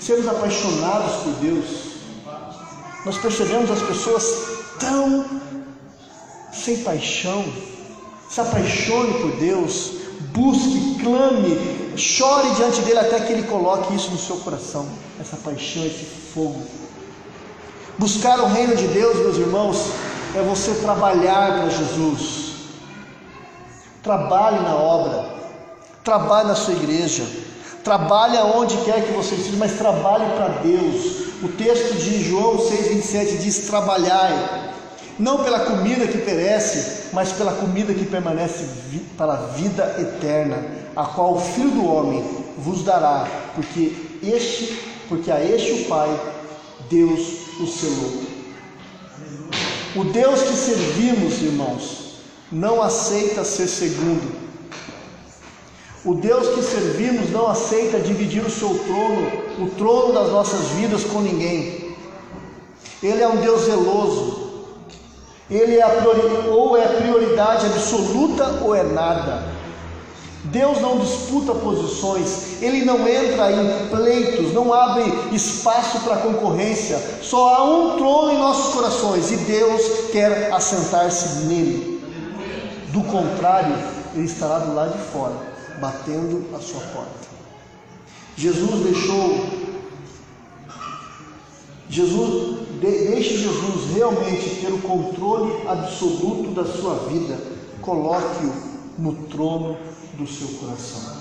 Sermos 0.00 0.28
apaixonados 0.28 1.12
por 1.22 1.32
Deus, 1.40 1.66
nós 3.04 3.18
percebemos 3.18 3.70
as 3.70 3.82
pessoas 3.82 4.24
tão 4.78 5.24
sem 6.52 6.78
paixão, 6.78 7.44
se 8.28 8.40
apaixone 8.40 9.14
por 9.20 9.32
Deus, 9.36 9.92
busque, 10.32 10.98
clame, 11.02 11.96
chore 11.96 12.50
diante 12.56 12.80
dele 12.82 12.98
até 12.98 13.20
que 13.20 13.32
ele 13.32 13.44
coloque 13.44 13.94
isso 13.94 14.10
no 14.10 14.18
seu 14.18 14.36
coração, 14.38 14.86
essa 15.20 15.36
paixão, 15.36 15.84
esse 15.84 16.04
fogo. 16.34 16.62
Buscar 17.98 18.40
o 18.40 18.46
reino 18.46 18.76
de 18.76 18.86
Deus, 18.88 19.16
meus 19.16 19.36
irmãos, 19.36 19.90
é 20.34 20.42
você 20.42 20.74
trabalhar 20.74 21.60
para 21.60 21.70
Jesus. 21.70 22.46
Trabalhe 24.02 24.60
na 24.60 24.74
obra, 24.74 25.34
trabalhe 26.04 26.48
na 26.48 26.54
sua 26.54 26.74
igreja, 26.74 27.24
trabalhe 27.82 28.36
aonde 28.36 28.76
quer 28.78 29.02
que 29.04 29.12
você 29.12 29.34
esteja, 29.34 29.56
mas 29.56 29.72
trabalhe 29.72 30.26
para 30.36 30.48
Deus. 30.62 31.26
O 31.42 31.48
texto 31.48 31.94
de 31.94 32.22
João 32.22 32.58
6,27 32.58 33.38
diz: 33.38 33.66
trabalhai 33.66 34.74
não 35.18 35.42
pela 35.42 35.60
comida 35.60 36.06
que 36.06 36.18
perece, 36.18 37.08
mas 37.12 37.32
pela 37.32 37.52
comida 37.52 37.94
que 37.94 38.04
permanece 38.04 38.64
para 39.16 39.32
a 39.32 39.46
vida 39.48 39.96
eterna, 39.98 40.62
a 40.94 41.04
qual 41.04 41.34
o 41.34 41.40
Filho 41.40 41.70
do 41.70 41.86
Homem 41.86 42.24
vos 42.58 42.82
dará, 42.82 43.26
porque 43.54 43.92
este, 44.22 44.78
porque 45.08 45.30
a 45.30 45.42
este 45.42 45.82
o 45.82 45.84
Pai 45.86 46.08
Deus 46.90 47.20
o 47.60 47.66
selou. 47.66 48.22
O 49.96 50.04
Deus 50.04 50.42
que 50.42 50.54
servimos, 50.54 51.40
irmãos, 51.40 52.20
não 52.52 52.82
aceita 52.82 53.44
ser 53.44 53.66
segundo. 53.66 54.46
O 56.04 56.14
Deus 56.14 56.54
que 56.54 56.62
servimos 56.62 57.30
não 57.30 57.48
aceita 57.48 57.98
dividir 57.98 58.44
o 58.44 58.50
seu 58.50 58.78
trono, 58.78 59.26
o 59.58 59.70
trono 59.70 60.12
das 60.12 60.30
nossas 60.30 60.66
vidas 60.72 61.02
com 61.04 61.20
ninguém. 61.20 61.96
Ele 63.02 63.22
é 63.22 63.28
um 63.28 63.38
Deus 63.38 63.62
zeloso, 63.62 64.45
ele 65.50 65.78
é 65.78 65.88
priori... 65.88 66.48
ou 66.48 66.76
é 66.76 66.86
prioridade 66.86 67.66
absoluta 67.66 68.62
ou 68.62 68.74
é 68.74 68.82
nada. 68.82 69.56
Deus 70.44 70.80
não 70.80 70.98
disputa 70.98 71.54
posições, 71.54 72.62
Ele 72.62 72.84
não 72.84 73.06
entra 73.08 73.50
em 73.50 73.88
pleitos, 73.88 74.52
não 74.52 74.72
abre 74.72 75.02
espaço 75.32 76.00
para 76.00 76.18
concorrência. 76.18 76.98
Só 77.20 77.54
há 77.54 77.64
um 77.64 77.96
trono 77.96 78.32
em 78.32 78.38
nossos 78.38 78.72
corações 78.72 79.32
e 79.32 79.36
Deus 79.38 80.10
quer 80.12 80.52
assentar-se 80.52 81.46
nele. 81.46 82.00
Do 82.92 83.02
contrário, 83.02 83.74
Ele 84.14 84.24
estará 84.24 84.60
do 84.60 84.74
lado 84.74 84.96
de 84.96 85.04
fora, 85.10 85.34
batendo 85.80 86.46
a 86.54 86.60
sua 86.60 86.80
porta. 86.92 87.26
Jesus 88.36 88.84
deixou 88.84 89.66
Jesus, 91.88 92.65
deixe 92.80 93.36
Jesus 93.36 93.94
realmente 93.94 94.60
ter 94.60 94.72
o 94.72 94.80
controle 94.82 95.66
absoluto 95.68 96.50
da 96.50 96.64
sua 96.64 96.94
vida, 97.08 97.38
coloque-o 97.80 98.52
no 98.98 99.14
trono 99.26 99.76
do 100.14 100.26
seu 100.26 100.48
coração. 100.58 101.16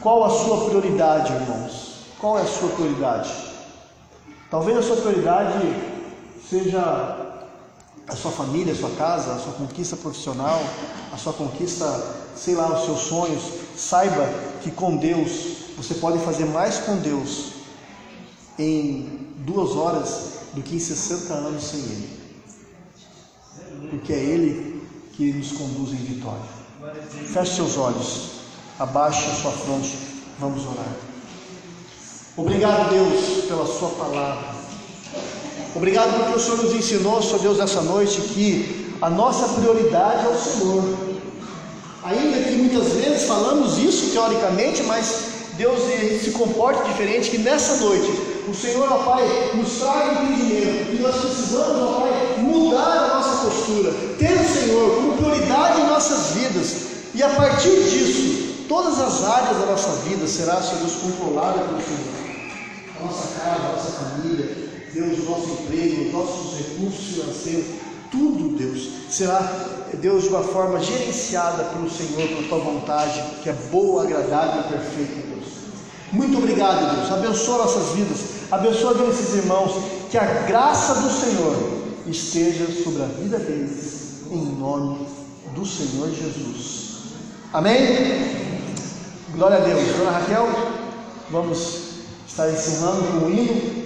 Qual 0.00 0.24
a 0.24 0.30
sua 0.30 0.66
prioridade, 0.66 1.32
irmãos? 1.32 2.06
Qual 2.18 2.38
é 2.38 2.42
a 2.42 2.46
sua 2.46 2.68
prioridade? 2.70 3.30
Talvez 4.50 4.78
a 4.78 4.82
sua 4.82 4.96
prioridade 4.96 5.58
seja 6.48 7.26
a 8.08 8.14
sua 8.14 8.30
família, 8.30 8.72
a 8.72 8.76
sua 8.76 8.90
casa, 8.90 9.32
a 9.32 9.38
sua 9.38 9.52
conquista 9.54 9.96
profissional, 9.96 10.62
a 11.12 11.16
sua 11.16 11.32
conquista, 11.32 11.84
sei 12.36 12.54
lá, 12.54 12.78
os 12.78 12.84
seus 12.84 13.00
sonhos. 13.00 13.42
Saiba 13.76 14.28
que 14.62 14.70
com 14.70 14.96
Deus 14.96 15.56
você 15.76 15.94
pode 15.94 16.18
fazer 16.20 16.46
mais 16.46 16.78
com 16.78 16.96
Deus 16.96 17.52
em 18.58 19.26
duas 19.38 19.76
horas 19.76 20.35
do 20.56 20.62
que 20.62 20.76
em 20.76 20.80
60 20.80 21.34
anos 21.34 21.62
sem 21.62 21.80
Ele. 21.80 22.08
Porque 23.90 24.12
é 24.12 24.16
Ele 24.16 24.82
que 25.12 25.32
nos 25.34 25.52
conduz 25.52 25.92
em 25.92 25.96
vitória. 25.96 26.56
Feche 27.32 27.56
seus 27.56 27.76
olhos, 27.76 28.30
abaixe 28.78 29.30
a 29.30 29.34
sua 29.34 29.52
fronte, 29.52 29.96
vamos 30.40 30.64
orar. 30.64 30.96
Obrigado, 32.36 32.90
Deus, 32.90 33.44
pela 33.44 33.66
Sua 33.66 33.90
palavra. 33.90 34.56
Obrigado 35.74 36.16
porque 36.18 36.38
o 36.38 36.40
Senhor 36.40 36.62
nos 36.62 36.74
ensinou, 36.74 37.22
Senhor 37.22 37.40
Deus, 37.40 37.58
nessa 37.58 37.82
noite, 37.82 38.20
que 38.20 38.94
a 39.02 39.10
nossa 39.10 39.60
prioridade 39.60 40.24
é 40.24 40.28
o 40.28 40.38
Senhor. 40.38 40.96
Ainda 42.04 42.42
que 42.44 42.52
muitas 42.52 42.92
vezes 42.92 43.26
falamos 43.26 43.76
isso 43.78 44.10
teoricamente, 44.10 44.82
mas 44.84 45.24
Deus 45.56 45.78
se 46.22 46.30
comporta 46.30 46.84
diferente, 46.84 47.30
que 47.30 47.38
nessa 47.38 47.76
noite 47.76 48.10
o 48.48 48.54
Senhor, 48.54 48.90
ó 48.90 48.98
Pai, 48.98 49.52
nos 49.54 49.78
traga 49.78 50.22
entendimento 50.22 50.90
que 50.90 51.02
nós 51.02 51.16
precisamos, 51.16 51.82
ó 51.82 52.00
Pai, 52.00 52.36
mudar 52.38 52.96
a 52.96 53.14
nossa 53.16 53.46
postura, 53.46 53.92
ter 54.18 54.32
o 54.32 54.48
Senhor 54.48 54.94
como 54.94 55.16
prioridade 55.16 55.80
em 55.80 55.86
nossas 55.86 56.36
vidas, 56.36 56.76
e 57.14 57.22
a 57.22 57.28
partir 57.30 57.82
disso, 57.82 58.66
todas 58.68 59.00
as 59.00 59.24
áreas 59.24 59.58
da 59.58 59.66
nossa 59.66 59.90
vida 60.08 60.26
será, 60.26 60.62
Senhor 60.62 60.78
Deus, 60.78 60.94
controlada 60.94 61.60
pelo 61.60 61.80
Senhor. 61.80 62.26
família, 63.90 64.56
Deus, 64.92 65.18
o 65.18 65.30
nosso 65.30 65.62
emprego, 65.62 66.06
os 66.06 66.12
nossos 66.12 66.58
recursos 66.58 67.06
financeiros, 67.06 67.66
tudo, 68.10 68.56
Deus, 68.56 68.88
será, 69.10 69.40
Deus, 69.94 70.22
de 70.22 70.28
uma 70.28 70.42
forma 70.42 70.80
gerenciada 70.80 71.64
pelo 71.64 71.90
Senhor, 71.90 72.28
pela 72.28 72.48
tua 72.48 72.58
vontade, 72.58 73.22
que 73.42 73.48
é 73.48 73.52
boa, 73.70 74.04
agradável 74.04 74.60
e 74.60 74.72
perfeita, 74.72 75.26
Deus. 75.28 75.46
Muito 76.12 76.38
obrigado, 76.38 76.96
Deus. 76.96 77.12
Abençoa 77.12 77.58
nossas 77.58 77.94
vidas, 77.96 78.35
abençoa 78.50 78.94
desses 78.94 79.34
irmãos, 79.34 79.72
que 80.10 80.18
a 80.18 80.24
graça 80.46 80.94
do 80.96 81.10
Senhor 81.10 81.56
esteja 82.06 82.66
sobre 82.82 83.02
a 83.02 83.06
vida 83.06 83.38
deles, 83.38 84.22
em 84.30 84.44
nome 84.58 85.06
do 85.54 85.64
Senhor 85.64 86.10
Jesus. 86.10 86.86
Amém? 87.52 88.46
Glória 89.34 89.58
a 89.58 89.60
Deus. 89.60 89.96
Dona 89.96 90.10
Raquel, 90.10 90.48
vamos 91.30 91.80
estar 92.26 92.50
encerrando 92.50 93.20
com 93.20 93.26
o 93.26 93.30
hino. 93.30 93.85